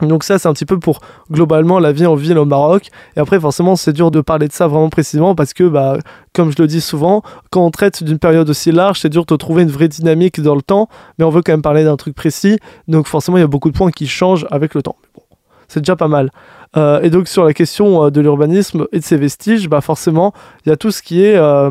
Donc 0.00 0.24
ça, 0.24 0.38
c'est 0.38 0.48
un 0.48 0.52
petit 0.52 0.66
peu 0.66 0.78
pour 0.78 1.00
globalement 1.30 1.78
la 1.78 1.92
vie 1.92 2.06
en 2.06 2.14
ville 2.14 2.38
au 2.38 2.44
Maroc. 2.44 2.88
Et 3.16 3.20
après, 3.20 3.40
forcément, 3.40 3.76
c'est 3.76 3.92
dur 3.92 4.10
de 4.10 4.20
parler 4.20 4.48
de 4.48 4.52
ça 4.52 4.66
vraiment 4.66 4.90
précisément 4.90 5.34
parce 5.34 5.54
que, 5.54 5.64
bah, 5.64 5.98
comme 6.34 6.50
je 6.50 6.60
le 6.60 6.66
dis 6.66 6.80
souvent, 6.80 7.22
quand 7.50 7.64
on 7.64 7.70
traite 7.70 8.04
d'une 8.04 8.18
période 8.18 8.48
aussi 8.50 8.72
large, 8.72 9.00
c'est 9.00 9.08
dur 9.08 9.24
de 9.24 9.36
trouver 9.36 9.62
une 9.62 9.70
vraie 9.70 9.88
dynamique 9.88 10.40
dans 10.40 10.54
le 10.54 10.62
temps, 10.62 10.88
mais 11.18 11.24
on 11.24 11.30
veut 11.30 11.42
quand 11.42 11.52
même 11.52 11.62
parler 11.62 11.84
d'un 11.84 11.96
truc 11.96 12.14
précis. 12.14 12.58
Donc 12.88 13.06
forcément, 13.06 13.38
il 13.38 13.40
y 13.40 13.44
a 13.44 13.48
beaucoup 13.48 13.70
de 13.70 13.76
points 13.76 13.90
qui 13.90 14.06
changent 14.06 14.46
avec 14.50 14.74
le 14.74 14.82
temps. 14.82 14.96
bon, 15.14 15.22
c'est 15.68 15.80
déjà 15.80 15.96
pas 15.96 16.08
mal. 16.08 16.30
Euh, 16.76 17.00
et 17.00 17.10
donc 17.10 17.28
sur 17.28 17.44
la 17.44 17.54
question 17.54 18.04
euh, 18.04 18.10
de 18.10 18.20
l'urbanisme 18.20 18.86
et 18.92 18.98
de 18.98 19.04
ses 19.04 19.16
vestiges, 19.16 19.68
bah 19.68 19.80
forcément, 19.80 20.32
il 20.64 20.68
y 20.68 20.72
a 20.72 20.76
tout 20.76 20.90
ce 20.90 21.02
qui 21.02 21.24
est 21.24 21.36
euh, 21.36 21.70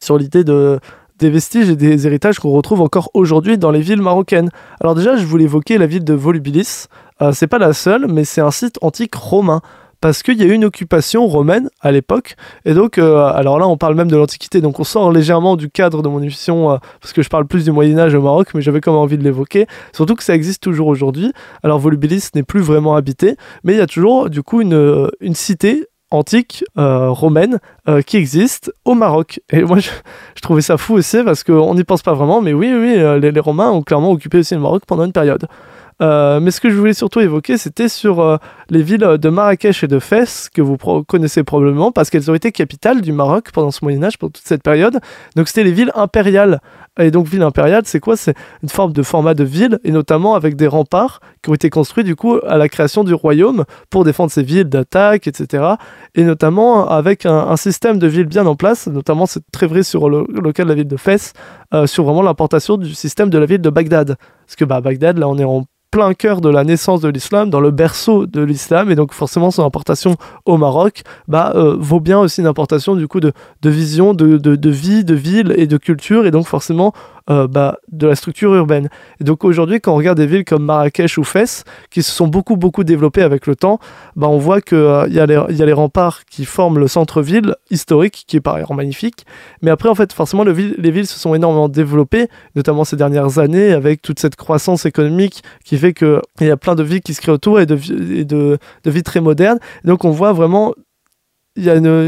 sur 0.00 0.18
l'idée 0.18 0.44
de 0.44 0.78
des 1.18 1.30
vestiges 1.30 1.70
et 1.70 1.76
des 1.76 2.06
héritages 2.06 2.38
qu'on 2.38 2.50
retrouve 2.50 2.80
encore 2.80 3.10
aujourd'hui 3.14 3.58
dans 3.58 3.70
les 3.70 3.80
villes 3.80 4.02
marocaines. 4.02 4.50
Alors 4.80 4.94
déjà, 4.94 5.16
je 5.16 5.24
voulais 5.24 5.44
évoquer 5.44 5.78
la 5.78 5.86
ville 5.86 6.04
de 6.04 6.14
Volubilis. 6.14 6.86
Euh, 7.22 7.32
c'est 7.32 7.46
pas 7.46 7.58
la 7.58 7.72
seule, 7.72 8.06
mais 8.08 8.24
c'est 8.24 8.40
un 8.40 8.50
site 8.50 8.78
antique 8.82 9.14
romain 9.14 9.60
parce 10.02 10.22
qu'il 10.22 10.38
y 10.38 10.42
a 10.42 10.46
eu 10.46 10.52
une 10.52 10.66
occupation 10.66 11.26
romaine 11.26 11.70
à 11.80 11.90
l'époque. 11.90 12.36
Et 12.66 12.74
donc, 12.74 12.98
euh, 12.98 13.24
alors 13.24 13.58
là, 13.58 13.66
on 13.66 13.78
parle 13.78 13.94
même 13.94 14.10
de 14.10 14.16
l'Antiquité, 14.16 14.60
donc 14.60 14.78
on 14.78 14.84
sort 14.84 15.10
légèrement 15.10 15.56
du 15.56 15.70
cadre 15.70 16.02
de 16.02 16.08
mon 16.08 16.22
émission, 16.22 16.70
euh, 16.70 16.76
parce 17.00 17.14
que 17.14 17.22
je 17.22 17.30
parle 17.30 17.46
plus 17.46 17.64
du 17.64 17.72
Moyen 17.72 17.98
Âge 17.98 18.14
au 18.14 18.20
Maroc, 18.20 18.48
mais 18.54 18.60
j'avais 18.60 18.80
quand 18.80 18.92
même 18.92 19.00
envie 19.00 19.16
de 19.16 19.24
l'évoquer. 19.24 19.66
Surtout 19.94 20.14
que 20.14 20.22
ça 20.22 20.34
existe 20.34 20.62
toujours 20.62 20.88
aujourd'hui. 20.88 21.32
Alors, 21.62 21.78
Volubilis 21.78 22.28
n'est 22.34 22.42
plus 22.42 22.60
vraiment 22.60 22.94
habité, 22.94 23.36
mais 23.64 23.72
il 23.72 23.78
y 23.78 23.82
a 23.82 23.86
toujours, 23.86 24.28
du 24.28 24.42
coup, 24.42 24.60
une, 24.60 25.08
une 25.20 25.34
cité 25.34 25.86
antique 26.10 26.64
romaine 26.76 27.58
qui 28.06 28.16
existe 28.16 28.72
au 28.84 28.94
Maroc. 28.94 29.40
Et 29.50 29.62
moi, 29.62 29.78
je, 29.78 29.90
trouvais 30.40 30.62
ça 30.62 30.76
fou 30.76 30.94
aussi 30.94 31.22
parce 31.24 31.42
qu'on 31.42 31.74
n'y 31.74 31.84
pense 31.84 32.02
pas 32.02 32.14
vraiment, 32.14 32.40
mais 32.40 32.52
oui, 32.52 32.72
oui, 32.72 32.96
les, 33.20 33.32
les, 33.32 33.40
Romains 33.40 33.70
ont 33.70 33.82
clairement 33.82 34.12
occupé 34.12 34.38
aussi 34.38 34.54
le 34.54 34.60
Maroc 34.60 34.84
pendant 34.86 35.04
une 35.04 35.12
période. 35.12 35.46
Euh, 36.02 36.40
mais 36.40 36.50
ce 36.50 36.60
que 36.60 36.68
je 36.68 36.76
voulais 36.76 36.92
surtout 36.92 37.20
évoquer, 37.20 37.56
c'était 37.56 37.88
sur 37.88 38.20
euh, 38.20 38.36
les 38.68 38.82
villes 38.82 39.16
de 39.18 39.28
Marrakech 39.28 39.84
et 39.84 39.88
de 39.88 39.98
Fès, 39.98 40.50
que 40.52 40.60
vous 40.60 40.76
connaissez 40.76 41.42
probablement, 41.42 41.90
parce 41.92 42.10
qu'elles 42.10 42.30
ont 42.30 42.34
été 42.34 42.52
capitales 42.52 43.00
du 43.00 43.12
Maroc 43.12 43.50
pendant 43.52 43.70
ce 43.70 43.78
Moyen 43.82 44.02
Âge, 44.04 44.18
pendant 44.18 44.32
toute 44.32 44.46
cette 44.46 44.62
période. 44.62 44.98
Donc 45.36 45.48
c'était 45.48 45.64
les 45.64 45.72
villes 45.72 45.92
impériales. 45.94 46.60
Et 46.98 47.10
donc 47.10 47.26
ville 47.26 47.42
impériale, 47.42 47.82
c'est 47.84 48.00
quoi? 48.00 48.16
C'est 48.16 48.34
une 48.62 48.70
forme 48.70 48.92
de 48.92 49.02
format 49.02 49.34
de 49.34 49.44
ville, 49.44 49.78
et 49.84 49.90
notamment 49.90 50.34
avec 50.34 50.56
des 50.56 50.66
remparts 50.66 51.20
qui 51.42 51.50
ont 51.50 51.54
été 51.54 51.68
construits 51.68 52.04
du 52.04 52.16
coup 52.16 52.38
à 52.46 52.56
la 52.56 52.68
création 52.68 53.04
du 53.04 53.12
royaume 53.12 53.64
pour 53.90 54.04
défendre 54.04 54.30
ces 54.30 54.42
villes 54.42 54.64
d'attaque, 54.64 55.26
etc. 55.26 55.74
Et 56.14 56.24
notamment 56.24 56.88
avec 56.88 57.26
un, 57.26 57.56
système 57.56 57.98
de 57.98 58.06
villes 58.06 58.26
bien 58.26 58.46
en 58.46 58.54
place, 58.54 58.86
notamment 58.86 59.26
c'est 59.26 59.42
très 59.50 59.66
vrai 59.66 59.82
sur 59.82 60.08
le, 60.10 60.52
cas 60.52 60.64
de 60.64 60.68
la 60.68 60.74
ville 60.74 60.88
de 60.88 60.96
Fès, 60.96 61.32
euh, 61.74 61.86
sur 61.86 62.04
vraiment 62.04 62.22
l'importation 62.22 62.76
du 62.76 62.94
système 62.94 63.30
de 63.30 63.38
la 63.38 63.46
ville 63.46 63.60
de 63.60 63.70
Bagdad. 63.70 64.16
Parce 64.46 64.56
que 64.56 64.64
bah, 64.64 64.80
Bagdad, 64.80 65.18
là 65.18 65.28
on 65.28 65.38
est 65.38 65.44
en 65.44 65.64
plein 65.90 66.14
cœur 66.14 66.40
de 66.40 66.48
la 66.48 66.64
naissance 66.64 67.00
de 67.00 67.08
l'islam, 67.08 67.50
dans 67.50 67.60
le 67.60 67.70
berceau 67.70 68.26
de 68.26 68.42
l'islam, 68.42 68.90
et 68.90 68.94
donc 68.94 69.12
forcément 69.12 69.50
son 69.50 69.64
importation 69.64 70.16
au 70.44 70.56
Maroc 70.56 71.02
bah, 71.28 71.52
euh, 71.54 71.76
vaut 71.78 72.00
bien 72.00 72.18
aussi 72.18 72.40
une 72.40 72.46
importation 72.46 72.96
du 72.96 73.08
coup 73.08 73.20
de, 73.20 73.32
de 73.62 73.70
vision, 73.70 74.12
de, 74.12 74.36
de, 74.36 74.56
de, 74.56 74.70
vie, 74.70 75.04
de 75.04 75.14
ville 75.14 75.54
et 75.56 75.66
de 75.66 75.76
culture, 75.76 76.26
et 76.26 76.30
donc 76.30 76.46
forcément 76.46 76.92
euh, 77.28 77.48
bah, 77.48 77.78
de 77.90 78.06
la 78.06 78.14
structure 78.14 78.54
urbaine. 78.54 78.88
Et 79.20 79.24
donc 79.24 79.44
aujourd'hui, 79.44 79.80
quand 79.80 79.92
on 79.92 79.96
regarde 79.96 80.16
des 80.16 80.26
villes 80.26 80.44
comme 80.44 80.64
Marrakech 80.64 81.18
ou 81.18 81.24
Fès, 81.24 81.64
qui 81.90 82.02
se 82.02 82.12
sont 82.12 82.28
beaucoup 82.28 82.56
beaucoup 82.56 82.84
développées 82.84 83.22
avec 83.22 83.46
le 83.46 83.56
temps, 83.56 83.80
bah, 84.14 84.28
on 84.28 84.38
voit 84.38 84.60
qu'il 84.60 84.78
euh, 84.78 85.08
y, 85.08 85.18
a 85.18 85.26
les, 85.26 85.72
remparts 85.72 86.24
qui 86.24 86.44
forment 86.44 86.78
le 86.78 86.86
centre-ville 86.88 87.56
historique, 87.70 88.24
qui 88.26 88.36
est 88.36 88.40
par 88.40 88.54
ailleurs 88.54 88.74
magnifique. 88.74 89.26
Mais 89.60 89.72
après, 89.72 89.88
en 89.88 89.94
fait, 89.94 90.12
forcément, 90.12 90.44
le 90.44 90.52
les 90.52 90.90
villes 90.90 91.06
se 91.06 91.18
sont 91.18 91.34
énormément 91.34 91.68
développées, 91.68 92.28
notamment 92.54 92.84
ces 92.84 92.96
dernières 92.96 93.38
années, 93.38 93.72
avec 93.72 94.02
toute 94.02 94.20
cette 94.20 94.36
croissance 94.36 94.86
économique 94.86 95.42
qui 95.64 95.76
fait 95.76 95.92
qu'il 95.92 96.20
y 96.40 96.50
a 96.50 96.56
plein 96.56 96.76
de 96.76 96.82
villes 96.82 97.02
qui 97.02 97.12
se 97.12 97.20
créent 97.20 97.32
autour 97.32 97.60
et 97.60 97.66
de 97.66 98.58
villes 98.84 99.02
très 99.02 99.20
modernes. 99.20 99.58
Et 99.84 99.88
donc 99.88 100.04
on 100.04 100.10
voit 100.10 100.32
vraiment 100.32 100.74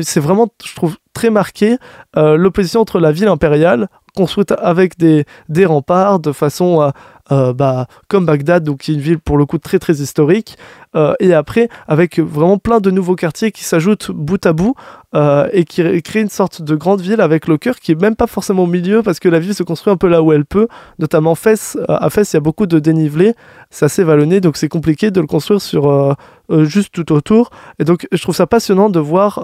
c'est 0.02 0.20
vraiment, 0.20 0.48
je 0.64 0.74
trouve, 0.74 0.96
très 1.12 1.30
marqué 1.30 1.76
euh, 2.16 2.36
l'opposition 2.36 2.80
entre 2.80 3.00
la 3.00 3.12
ville 3.12 3.28
impériale 3.28 3.88
construite 4.18 4.52
avec 4.58 4.98
des, 4.98 5.26
des 5.48 5.64
remparts 5.64 6.18
de 6.18 6.32
façon 6.32 6.80
à, 6.80 6.92
euh, 7.30 7.52
bah, 7.52 7.86
comme 8.08 8.24
Bagdad, 8.24 8.64
donc 8.64 8.78
qui 8.78 8.92
est 8.92 8.94
une 8.94 9.00
ville 9.00 9.18
pour 9.18 9.36
le 9.36 9.44
coup 9.44 9.58
très 9.58 9.78
très 9.78 9.94
historique, 9.94 10.56
euh, 10.96 11.12
et 11.20 11.34
après 11.34 11.68
avec 11.86 12.18
vraiment 12.18 12.56
plein 12.56 12.80
de 12.80 12.90
nouveaux 12.90 13.16
quartiers 13.16 13.52
qui 13.52 13.64
s'ajoutent 13.64 14.10
bout 14.10 14.44
à 14.46 14.54
bout 14.54 14.74
euh, 15.14 15.46
et 15.52 15.64
qui 15.64 15.82
créent 16.02 16.22
une 16.22 16.30
sorte 16.30 16.62
de 16.62 16.74
grande 16.74 17.02
ville 17.02 17.20
avec 17.20 17.46
le 17.46 17.58
cœur 17.58 17.80
qui 17.80 17.92
est 17.92 18.00
même 18.00 18.16
pas 18.16 18.26
forcément 18.26 18.62
au 18.62 18.66
milieu 18.66 19.02
parce 19.02 19.20
que 19.20 19.28
la 19.28 19.40
ville 19.40 19.54
se 19.54 19.62
construit 19.62 19.92
un 19.92 19.98
peu 19.98 20.08
là 20.08 20.22
où 20.22 20.32
elle 20.32 20.46
peut, 20.46 20.68
notamment 20.98 21.34
Fès. 21.34 21.76
À 21.88 22.08
Fès, 22.08 22.32
il 22.32 22.36
y 22.36 22.38
a 22.38 22.40
beaucoup 22.40 22.66
de 22.66 22.78
dénivelé, 22.78 23.34
c'est 23.68 23.84
assez 23.84 24.04
vallonné, 24.04 24.40
donc 24.40 24.56
c'est 24.56 24.68
compliqué 24.68 25.10
de 25.10 25.20
le 25.20 25.26
construire 25.26 25.60
sur 25.60 26.16
juste 26.50 26.94
tout 26.94 27.12
autour. 27.12 27.50
Et 27.78 27.84
donc 27.84 28.06
je 28.10 28.22
trouve 28.22 28.34
ça 28.34 28.46
passionnant 28.46 28.88
de 28.88 29.00
voir 29.00 29.40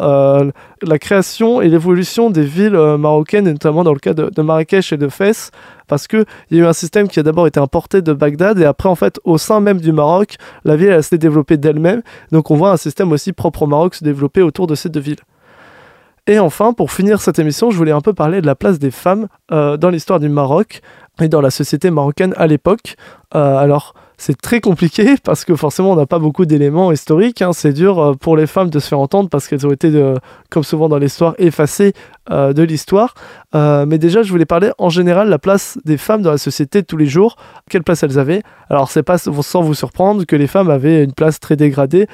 la 0.82 0.98
création 0.98 1.60
et 1.60 1.68
l'évolution 1.68 2.30
des 2.30 2.44
villes 2.44 2.78
marocaines, 2.98 3.46
et 3.46 3.52
notamment 3.52 3.84
dans 3.84 3.92
le 3.92 3.98
cas 3.98 4.14
de, 4.14 4.42
Marrakech 4.42 4.92
et 4.92 4.96
de 4.96 5.08
Fès, 5.08 5.50
parce 5.86 6.06
qu'il 6.06 6.24
y 6.50 6.56
a 6.56 6.62
eu 6.62 6.66
un 6.66 6.72
système 6.72 7.08
qui 7.08 7.20
a 7.20 7.22
d'abord 7.22 7.46
été 7.46 7.60
importé 7.74 8.02
de 8.02 8.12
Bagdad 8.12 8.60
et 8.60 8.64
après 8.66 8.88
en 8.88 8.94
fait 8.94 9.18
au 9.24 9.36
sein 9.36 9.58
même 9.58 9.80
du 9.80 9.90
Maroc, 9.90 10.36
la 10.64 10.76
ville 10.76 11.02
s'est 11.02 11.18
développée 11.18 11.56
d'elle-même. 11.56 12.02
Donc 12.30 12.52
on 12.52 12.56
voit 12.56 12.70
un 12.70 12.76
système 12.76 13.10
aussi 13.10 13.32
propre 13.32 13.62
au 13.62 13.66
Maroc 13.66 13.96
se 13.96 14.04
développer 14.04 14.42
autour 14.42 14.68
de 14.68 14.76
ces 14.76 14.88
deux 14.88 15.00
villes. 15.00 15.18
Et 16.28 16.38
enfin, 16.38 16.72
pour 16.72 16.92
finir 16.92 17.20
cette 17.20 17.40
émission, 17.40 17.72
je 17.72 17.76
voulais 17.76 17.90
un 17.90 18.00
peu 18.00 18.12
parler 18.12 18.40
de 18.40 18.46
la 18.46 18.54
place 18.54 18.78
des 18.78 18.92
femmes 18.92 19.26
euh, 19.50 19.76
dans 19.76 19.90
l'histoire 19.90 20.20
du 20.20 20.28
Maroc 20.28 20.82
et 21.20 21.26
dans 21.26 21.40
la 21.40 21.50
société 21.50 21.90
marocaine 21.90 22.32
à 22.36 22.46
l'époque. 22.46 22.94
Euh, 23.34 23.56
alors, 23.56 23.94
c'est 24.16 24.40
très 24.40 24.60
compliqué 24.60 25.16
parce 25.24 25.44
que 25.44 25.56
forcément 25.56 25.92
on 25.92 25.96
n'a 25.96 26.06
pas 26.06 26.18
beaucoup 26.18 26.46
d'éléments 26.46 26.92
historiques. 26.92 27.42
Hein. 27.42 27.52
C'est 27.52 27.72
dur 27.72 27.98
euh, 27.98 28.14
pour 28.14 28.36
les 28.36 28.46
femmes 28.46 28.70
de 28.70 28.78
se 28.78 28.88
faire 28.88 28.98
entendre 28.98 29.28
parce 29.28 29.48
qu'elles 29.48 29.66
ont 29.66 29.72
été, 29.72 29.90
comme 30.50 30.62
souvent 30.62 30.88
dans 30.88 30.98
l'histoire, 30.98 31.34
effacées 31.38 31.92
euh, 32.30 32.52
de 32.52 32.62
l'histoire. 32.62 33.14
Euh, 33.54 33.86
mais 33.86 33.98
déjà, 33.98 34.22
je 34.22 34.30
voulais 34.30 34.46
parler 34.46 34.70
en 34.78 34.88
général 34.88 35.28
la 35.28 35.38
place 35.38 35.78
des 35.84 35.96
femmes 35.96 36.22
dans 36.22 36.30
la 36.30 36.38
société 36.38 36.82
de 36.82 36.86
tous 36.86 36.96
les 36.96 37.06
jours. 37.06 37.36
Quelle 37.68 37.82
place 37.82 38.02
elles 38.02 38.18
avaient? 38.18 38.42
Alors, 38.70 38.90
c'est 38.90 39.02
pas 39.02 39.18
sans 39.18 39.62
vous 39.62 39.74
surprendre 39.74 40.24
que 40.24 40.36
les 40.36 40.46
femmes 40.46 40.70
avaient 40.70 41.04
une 41.04 41.12
place 41.12 41.38
très 41.38 41.56
dégradée, 41.56 42.06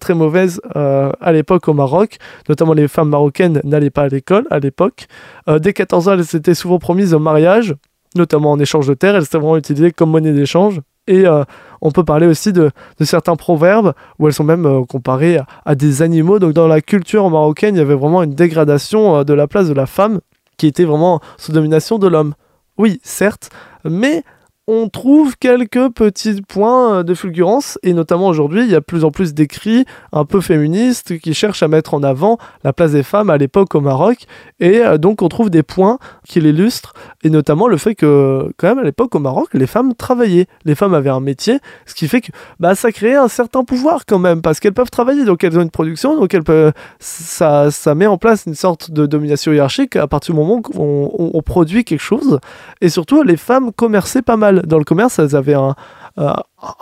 très 0.00 0.14
mauvaise 0.14 0.60
à 0.74 1.32
l'époque 1.32 1.68
au 1.68 1.74
Maroc. 1.74 2.16
Notamment, 2.48 2.72
les 2.72 2.88
femmes 2.88 3.10
marocaines 3.10 3.60
n'allaient 3.64 3.90
pas 3.90 4.04
à 4.04 4.08
l'école 4.08 4.46
à 4.50 4.58
l'époque. 4.58 5.06
dès 5.46 5.72
14 5.72 6.08
ans, 6.08 6.12
elles 6.14 6.36
étaient 6.36 6.54
souvent 6.54 6.78
promises 6.78 7.14
au 7.14 7.18
mariage 7.18 7.74
notamment 8.14 8.52
en 8.52 8.58
échange 8.58 8.86
de 8.86 8.94
terres. 8.94 9.16
Elles 9.16 9.24
étaient 9.24 9.38
vraiment 9.38 9.56
utilisées 9.56 9.92
comme 9.92 10.10
monnaie 10.10 10.32
d'échange. 10.32 10.80
Et 11.08 11.26
euh, 11.26 11.42
on 11.80 11.90
peut 11.90 12.04
parler 12.04 12.26
aussi 12.26 12.52
de, 12.52 12.70
certains 13.00 13.34
proverbes 13.34 13.94
où 14.18 14.28
elles 14.28 14.34
sont 14.34 14.44
même 14.44 14.66
euh, 14.66 14.84
comparées 14.84 15.40
à, 15.64 15.74
des 15.74 16.02
animaux. 16.02 16.38
Donc 16.38 16.52
dans 16.52 16.68
la 16.68 16.80
culture 16.80 17.28
marocaine, 17.30 17.74
il 17.74 17.78
y 17.78 17.80
avait 17.80 17.94
vraiment 17.94 18.22
une 18.22 18.34
dégradation 18.34 19.16
euh, 19.16 19.24
de 19.24 19.32
la 19.32 19.48
place 19.48 19.68
de 19.68 19.74
la 19.74 19.86
femme 19.86 20.20
qui 20.58 20.66
était 20.66 20.84
vraiment 20.84 21.20
sous 21.38 21.52
domination 21.52 21.98
de 21.98 22.06
l'homme. 22.06 22.34
Oui, 22.76 23.00
certes, 23.02 23.50
mais 23.84 24.22
on 24.70 24.90
trouve 24.90 25.34
quelques 25.38 25.88
petits 25.94 26.42
points 26.42 27.02
de 27.02 27.14
fulgurance, 27.14 27.78
et 27.82 27.94
notamment 27.94 28.28
aujourd'hui, 28.28 28.64
il 28.64 28.70
y 28.70 28.74
a 28.74 28.82
plus 28.82 29.02
en 29.02 29.10
plus 29.10 29.32
d'écrits 29.32 29.86
un 30.12 30.26
peu 30.26 30.42
féministes 30.42 31.18
qui 31.18 31.32
cherchent 31.32 31.62
à 31.62 31.68
mettre 31.68 31.94
en 31.94 32.02
avant 32.02 32.36
la 32.64 32.74
place 32.74 32.92
des 32.92 33.02
femmes 33.02 33.30
à 33.30 33.38
l'époque 33.38 33.74
au 33.74 33.80
Maroc, 33.80 34.26
et 34.60 34.80
euh, 34.80 34.98
donc 34.98 35.22
on 35.22 35.28
trouve 35.28 35.48
des 35.48 35.62
points 35.62 35.98
qui 36.28 36.42
l'illustrent, 36.42 36.92
et 37.24 37.30
notamment 37.30 37.66
le 37.66 37.78
fait 37.78 37.94
que, 37.94 38.52
quand 38.58 38.68
même, 38.68 38.80
à 38.80 38.84
l'époque 38.84 39.14
au 39.14 39.20
Maroc, 39.20 39.48
les 39.54 39.66
femmes 39.66 39.94
travaillaient, 39.94 40.46
les 40.66 40.74
femmes 40.74 40.92
avaient 40.92 41.08
un 41.08 41.20
métier, 41.20 41.60
ce 41.86 41.94
qui 41.94 42.06
fait 42.06 42.20
que 42.20 42.30
bah, 42.60 42.74
ça 42.74 42.92
créait 42.92 43.16
un 43.16 43.28
certain 43.28 43.64
pouvoir 43.64 44.04
quand 44.06 44.18
même, 44.18 44.42
parce 44.42 44.60
qu'elles 44.60 44.74
peuvent 44.74 44.90
travailler, 44.90 45.24
donc 45.24 45.44
elles 45.44 45.58
ont 45.58 45.62
une 45.62 45.70
production, 45.70 46.14
donc 46.14 46.34
elles 46.34 46.44
peuvent, 46.44 46.74
ça, 46.98 47.70
ça 47.70 47.94
met 47.94 48.06
en 48.06 48.18
place 48.18 48.44
une 48.46 48.54
sorte 48.54 48.90
de 48.90 49.06
domination 49.06 49.50
hiérarchique 49.50 49.96
à 49.96 50.06
partir 50.06 50.34
du 50.34 50.40
moment 50.40 50.60
où 50.74 51.30
on 51.34 51.40
produit 51.40 51.84
quelque 51.84 52.02
chose, 52.02 52.38
et 52.82 52.90
surtout 52.90 53.22
les 53.22 53.38
femmes 53.38 53.72
commerçaient 53.72 54.20
pas 54.20 54.36
mal 54.36 54.57
dans 54.66 54.78
le 54.78 54.84
commerce, 54.84 55.18
elles 55.18 55.36
avaient 55.36 55.54
un, 55.54 55.74
euh, 56.18 56.32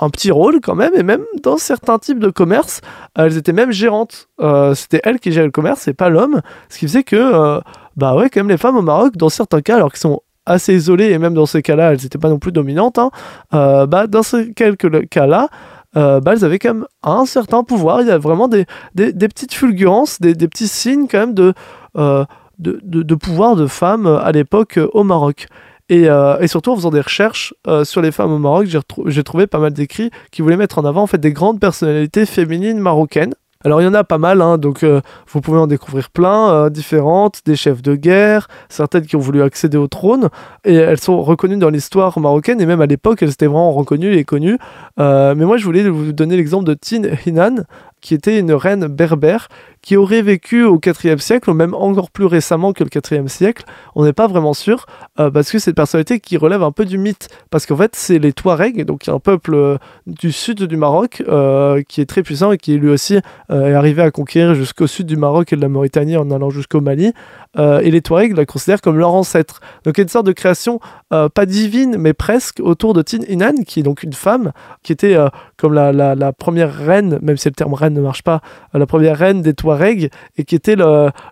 un 0.00 0.08
petit 0.08 0.30
rôle 0.30 0.60
quand 0.62 0.74
même, 0.74 0.92
et 0.96 1.02
même 1.02 1.22
dans 1.42 1.58
certains 1.58 1.98
types 1.98 2.20
de 2.20 2.30
commerce, 2.30 2.80
elles 3.14 3.36
étaient 3.36 3.52
même 3.52 3.70
gérantes. 3.70 4.28
Euh, 4.40 4.74
c'était 4.74 5.02
elles 5.04 5.20
qui 5.20 5.30
géraient 5.30 5.46
le 5.46 5.52
commerce 5.52 5.88
et 5.88 5.92
pas 5.92 6.08
l'homme, 6.08 6.40
ce 6.70 6.78
qui 6.78 6.86
faisait 6.86 7.02
que, 7.02 7.16
euh, 7.16 7.60
bah 7.96 8.14
ouais, 8.14 8.30
quand 8.30 8.40
même 8.40 8.48
les 8.48 8.56
femmes 8.56 8.78
au 8.78 8.82
Maroc, 8.82 9.18
dans 9.18 9.28
certains 9.28 9.60
cas, 9.60 9.76
alors 9.76 9.90
qu'ils 9.90 10.00
sont 10.00 10.22
assez 10.46 10.74
isolées, 10.74 11.10
et 11.10 11.18
même 11.18 11.34
dans 11.34 11.44
ces 11.44 11.60
cas-là, 11.60 11.92
elles 11.92 12.00
n'étaient 12.02 12.16
pas 12.16 12.30
non 12.30 12.38
plus 12.38 12.52
dominantes, 12.52 12.98
hein, 12.98 13.10
bah 13.50 14.06
dans 14.06 14.22
ces 14.22 14.54
quelques 14.54 15.06
cas-là, 15.08 15.48
bah, 15.94 16.20
elles 16.28 16.44
avaient 16.44 16.58
quand 16.58 16.72
même 16.72 16.86
un 17.02 17.26
certain 17.26 17.62
pouvoir. 17.62 18.00
Il 18.00 18.06
y 18.06 18.10
a 18.10 18.18
vraiment 18.18 18.48
des, 18.48 18.64
des, 18.94 19.28
petites 19.28 19.52
fulgurances, 19.52 20.20
des, 20.20 20.34
des, 20.34 20.48
petits 20.48 20.68
signes 20.68 21.08
quand 21.08 21.18
même 21.18 21.34
de, 21.34 21.52
de, 21.96 22.26
de, 22.58 23.14
pouvoir 23.16 23.56
de 23.56 23.66
femmes 23.66 24.06
à 24.06 24.30
l'époque 24.32 24.78
au 24.92 25.04
Maroc. 25.04 25.48
Euh, 25.92 26.38
et, 26.40 26.48
surtout 26.48 26.72
en 26.72 26.76
faisant 26.76 26.90
des 26.90 27.00
recherches 27.00 27.54
euh, 27.68 27.84
sur 27.84 28.02
les 28.02 28.10
femmes 28.10 28.32
au 28.32 28.38
Maroc, 28.38 28.66
j'ai 29.06 29.22
trouvé 29.22 29.46
pas 29.46 29.58
mal 29.58 29.72
d'écrits 29.72 30.10
qui 30.32 30.42
voulaient 30.42 30.56
mettre 30.56 30.78
en 30.78 30.84
avant 30.84 31.02
en 31.02 31.06
fait 31.06 31.18
des 31.18 31.32
grandes 31.32 31.60
personnalités 31.60 32.26
féminines 32.26 32.78
marocaines. 32.78 33.34
Alors 33.64 33.80
il 33.80 33.84
y 33.84 33.88
en 33.88 33.94
a 33.94 34.04
pas 34.04 34.18
mal, 34.18 34.42
hein, 34.42 34.58
donc 34.58 34.82
euh, 34.84 35.00
vous 35.28 35.40
pouvez 35.40 35.58
en 35.58 35.66
découvrir 35.66 36.10
plein, 36.10 36.70
différentes, 36.70 37.40
des 37.46 37.56
chefs 37.56 37.82
de 37.82 37.96
guerre, 37.96 38.48
certaines 38.68 39.06
qui 39.06 39.16
ont 39.16 39.20
voulu 39.20 39.42
accéder 39.42 39.76
au 39.76 39.88
trône, 39.88 40.28
et 40.64 40.74
elles 40.74 41.00
sont 41.00 41.20
reconnues 41.22 41.56
dans 41.56 41.70
l'histoire 41.70 42.16
marocaine, 42.20 42.60
et 42.60 42.66
même 42.66 42.80
à 42.80 42.86
l'époque 42.86 43.22
elles 43.22 43.30
étaient 43.30 43.46
vraiment 43.46 43.72
reconnues 43.72 44.14
et 44.14 44.24
connues. 44.24 44.58
mais 44.98 45.34
moi 45.34 45.56
je 45.56 45.64
voulais 45.64 45.88
vous 45.88 46.12
donner 46.12 46.36
l'exemple 46.36 46.64
de 46.64 46.74
Tin 46.74 47.02
Hinan, 47.24 47.64
qui 48.00 48.14
était 48.14 48.38
une 48.38 48.52
reine 48.52 48.86
berbère 48.86 49.48
qui 49.86 49.96
aurait 49.96 50.22
vécu 50.22 50.64
au 50.64 50.80
IVe 50.84 51.20
siècle, 51.20 51.48
ou 51.48 51.54
même 51.54 51.72
encore 51.72 52.10
plus 52.10 52.24
récemment 52.24 52.72
que 52.72 52.82
le 52.82 52.90
IVe 52.92 53.28
siècle. 53.28 53.62
On 53.94 54.04
n'est 54.04 54.12
pas 54.12 54.26
vraiment 54.26 54.52
sûr, 54.52 54.86
euh, 55.20 55.30
parce 55.30 55.48
que 55.52 55.60
c'est 55.60 55.70
une 55.70 55.76
personnalité 55.76 56.18
qui 56.18 56.36
relève 56.36 56.64
un 56.64 56.72
peu 56.72 56.84
du 56.84 56.98
mythe. 56.98 57.28
Parce 57.50 57.66
qu'en 57.66 57.76
fait, 57.76 57.94
c'est 57.94 58.18
les 58.18 58.32
Touaregs, 58.32 58.84
donc 58.84 59.06
un 59.06 59.20
peuple 59.20 59.54
euh, 59.54 59.78
du 60.08 60.32
sud 60.32 60.64
du 60.64 60.76
Maroc, 60.76 61.22
euh, 61.28 61.84
qui 61.86 62.00
est 62.00 62.06
très 62.06 62.24
puissant 62.24 62.50
et 62.50 62.58
qui 62.58 62.76
lui 62.78 62.90
aussi 62.90 63.20
est 63.48 63.52
arrivé 63.52 64.02
à 64.02 64.10
conquérir 64.10 64.56
jusqu'au 64.56 64.88
sud 64.88 65.06
du 65.06 65.16
Maroc 65.16 65.52
et 65.52 65.56
de 65.56 65.60
la 65.60 65.68
Mauritanie 65.68 66.16
en 66.16 66.32
allant 66.32 66.50
jusqu'au 66.50 66.80
Mali. 66.80 67.12
et 67.56 67.90
les 67.90 68.02
Touaregs 68.02 68.36
la 68.36 68.44
considèrent 68.44 68.80
comme 68.80 68.98
leur 68.98 69.14
ancêtre. 69.14 69.60
Donc 69.84 69.96
il 69.96 70.00
y 70.00 70.02
a 70.02 70.02
une 70.02 70.08
sorte 70.08 70.26
de 70.26 70.32
création, 70.32 70.80
pas 71.10 71.46
divine, 71.46 71.96
mais 71.96 72.12
presque, 72.12 72.58
autour 72.60 72.92
de 72.92 73.02
Tin 73.02 73.22
Inan, 73.28 73.62
qui 73.64 73.80
est 73.80 73.82
donc 73.84 74.02
une 74.02 74.12
femme, 74.12 74.52
qui 74.82 74.92
était 74.92 75.16
comme 75.56 75.74
la, 75.74 75.92
la, 75.92 76.32
première 76.32 76.74
reine, 76.74 77.20
même 77.22 77.36
si 77.36 77.48
le 77.48 77.54
terme 77.54 77.74
reine 77.74 77.85
ne 77.90 78.00
marche 78.00 78.22
pas, 78.22 78.40
la 78.72 78.86
première 78.86 79.16
reine 79.18 79.42
des 79.42 79.54
Touaregs 79.54 80.10
et 80.36 80.44
qui 80.44 80.54
était 80.54 80.76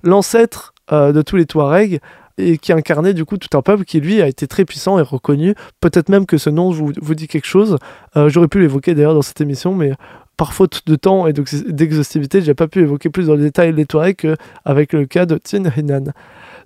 l'ancêtre 0.02 0.74
euh, 0.92 1.12
de 1.12 1.22
tous 1.22 1.36
les 1.36 1.46
Touaregs 1.46 2.00
et 2.36 2.58
qui 2.58 2.72
incarnait 2.72 3.14
du 3.14 3.24
coup 3.24 3.36
tout 3.38 3.56
un 3.56 3.62
peuple 3.62 3.84
qui 3.84 4.00
lui 4.00 4.20
a 4.20 4.26
été 4.26 4.46
très 4.46 4.64
puissant 4.64 4.98
et 4.98 5.02
reconnu. 5.02 5.54
Peut-être 5.80 6.08
même 6.08 6.26
que 6.26 6.36
ce 6.36 6.50
nom 6.50 6.70
vous, 6.70 6.92
vous 7.00 7.14
dit 7.14 7.28
quelque 7.28 7.46
chose. 7.46 7.78
Euh, 8.16 8.28
j'aurais 8.28 8.48
pu 8.48 8.60
l'évoquer 8.60 8.94
d'ailleurs 8.94 9.14
dans 9.14 9.22
cette 9.22 9.40
émission, 9.40 9.74
mais 9.74 9.92
par 10.36 10.52
faute 10.52 10.82
de 10.86 10.96
temps 10.96 11.26
et 11.28 11.32
d'exhaustivité, 11.32 12.42
j'ai 12.42 12.54
pas 12.54 12.66
pu 12.66 12.80
évoquer 12.80 13.08
plus 13.08 13.28
dans 13.28 13.34
le 13.34 13.42
détail 13.42 13.72
les 13.72 13.86
Touaregs 13.86 14.16
qu'avec 14.16 14.92
le 14.92 15.06
cas 15.06 15.26
de 15.26 15.38
Tin 15.38 15.64
Hinan. 15.76 16.12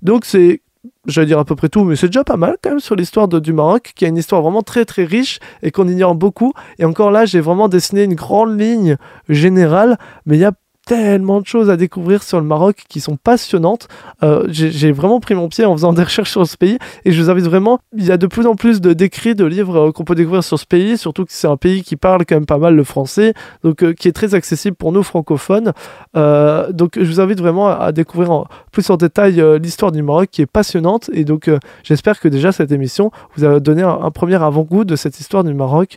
Donc 0.02 0.24
c'est 0.24 0.62
j'allais 1.06 1.26
dire 1.26 1.38
à 1.38 1.44
peu 1.44 1.56
près 1.56 1.68
tout, 1.68 1.84
mais 1.84 1.96
c'est 1.96 2.08
déjà 2.08 2.24
pas 2.24 2.36
mal 2.36 2.56
quand 2.62 2.70
même 2.70 2.80
sur 2.80 2.94
l'histoire 2.94 3.28
du 3.28 3.52
Maroc, 3.52 3.92
qui 3.94 4.04
a 4.04 4.08
une 4.08 4.16
histoire 4.16 4.42
vraiment 4.42 4.62
très 4.62 4.84
très 4.84 5.04
riche 5.04 5.38
et 5.62 5.70
qu'on 5.70 5.88
ignore 5.88 6.14
beaucoup. 6.14 6.52
Et 6.78 6.84
encore 6.84 7.10
là, 7.10 7.24
j'ai 7.24 7.40
vraiment 7.40 7.68
dessiné 7.68 8.04
une 8.04 8.14
grande 8.14 8.58
ligne 8.58 8.96
générale, 9.28 9.98
mais 10.26 10.36
il 10.36 10.40
y 10.40 10.44
a 10.44 10.52
tellement 10.88 11.42
de 11.42 11.46
choses 11.46 11.68
à 11.68 11.76
découvrir 11.76 12.22
sur 12.22 12.40
le 12.40 12.46
Maroc 12.46 12.84
qui 12.88 13.00
sont 13.00 13.16
passionnantes. 13.16 13.88
Euh, 14.22 14.46
j'ai 14.48 14.90
vraiment 14.90 15.20
pris 15.20 15.34
mon 15.34 15.50
pied 15.50 15.66
en 15.66 15.76
faisant 15.76 15.92
des 15.98 16.02
recherches 16.02 16.30
sur 16.30 16.46
ce 16.46 16.56
pays 16.56 16.78
et 17.04 17.12
je 17.12 17.22
vous 17.22 17.28
invite 17.28 17.44
vraiment, 17.44 17.78
il 17.94 18.06
y 18.06 18.10
a 18.10 18.16
de 18.16 18.26
plus 18.26 18.46
en 18.46 18.54
plus 18.54 18.80
de 18.80 18.94
d'écrits, 18.94 19.34
de 19.34 19.44
livres 19.44 19.88
euh, 19.88 19.92
qu'on 19.92 20.04
peut 20.04 20.14
découvrir 20.14 20.42
sur 20.42 20.58
ce 20.58 20.64
pays, 20.64 20.96
surtout 20.96 21.26
que 21.26 21.32
c'est 21.32 21.46
un 21.46 21.58
pays 21.58 21.82
qui 21.82 21.96
parle 21.96 22.24
quand 22.24 22.36
même 22.36 22.46
pas 22.46 22.56
mal 22.56 22.74
le 22.74 22.84
français, 22.84 23.34
donc 23.62 23.84
euh, 23.84 23.92
qui 23.92 24.08
est 24.08 24.12
très 24.12 24.34
accessible 24.34 24.76
pour 24.76 24.90
nous 24.92 25.02
francophones. 25.02 25.72
donc 26.14 26.92
je 26.96 27.04
vous 27.04 27.20
invite 27.20 27.38
vraiment 27.38 27.68
à, 27.68 27.92
découvrir 27.92 28.44
plus 28.72 28.88
en 28.88 28.96
détail 28.96 29.44
l'histoire 29.60 29.92
du 29.92 30.02
Maroc 30.02 30.30
qui 30.32 30.40
est 30.40 30.46
passionnante 30.46 31.10
et 31.12 31.24
donc 31.24 31.50
j'espère 31.82 32.18
que 32.18 32.28
déjà 32.28 32.50
cette 32.50 32.72
émission 32.72 33.10
vous 33.36 33.44
a 33.44 33.60
donné 33.60 33.82
un, 33.82 33.98
un 34.02 34.10
premier 34.10 34.42
avant-goût 34.42 34.84
de 34.84 34.96
cette 34.96 35.20
histoire 35.20 35.44
du 35.44 35.52
Maroc 35.52 35.96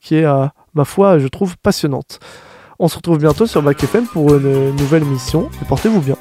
qui 0.00 0.16
est, 0.16 0.26
ma 0.74 0.84
foi, 0.84 1.18
je 1.18 1.28
trouve 1.28 1.56
passionnante. 1.58 2.18
On 2.84 2.88
se 2.88 2.96
retrouve 2.96 3.18
bientôt 3.18 3.46
sur 3.46 3.62
Bac 3.62 3.80
FM 3.80 4.08
pour 4.08 4.34
une 4.34 4.74
nouvelle 4.74 5.04
émission 5.04 5.48
et 5.62 5.64
portez-vous 5.64 6.00
bien. 6.00 6.16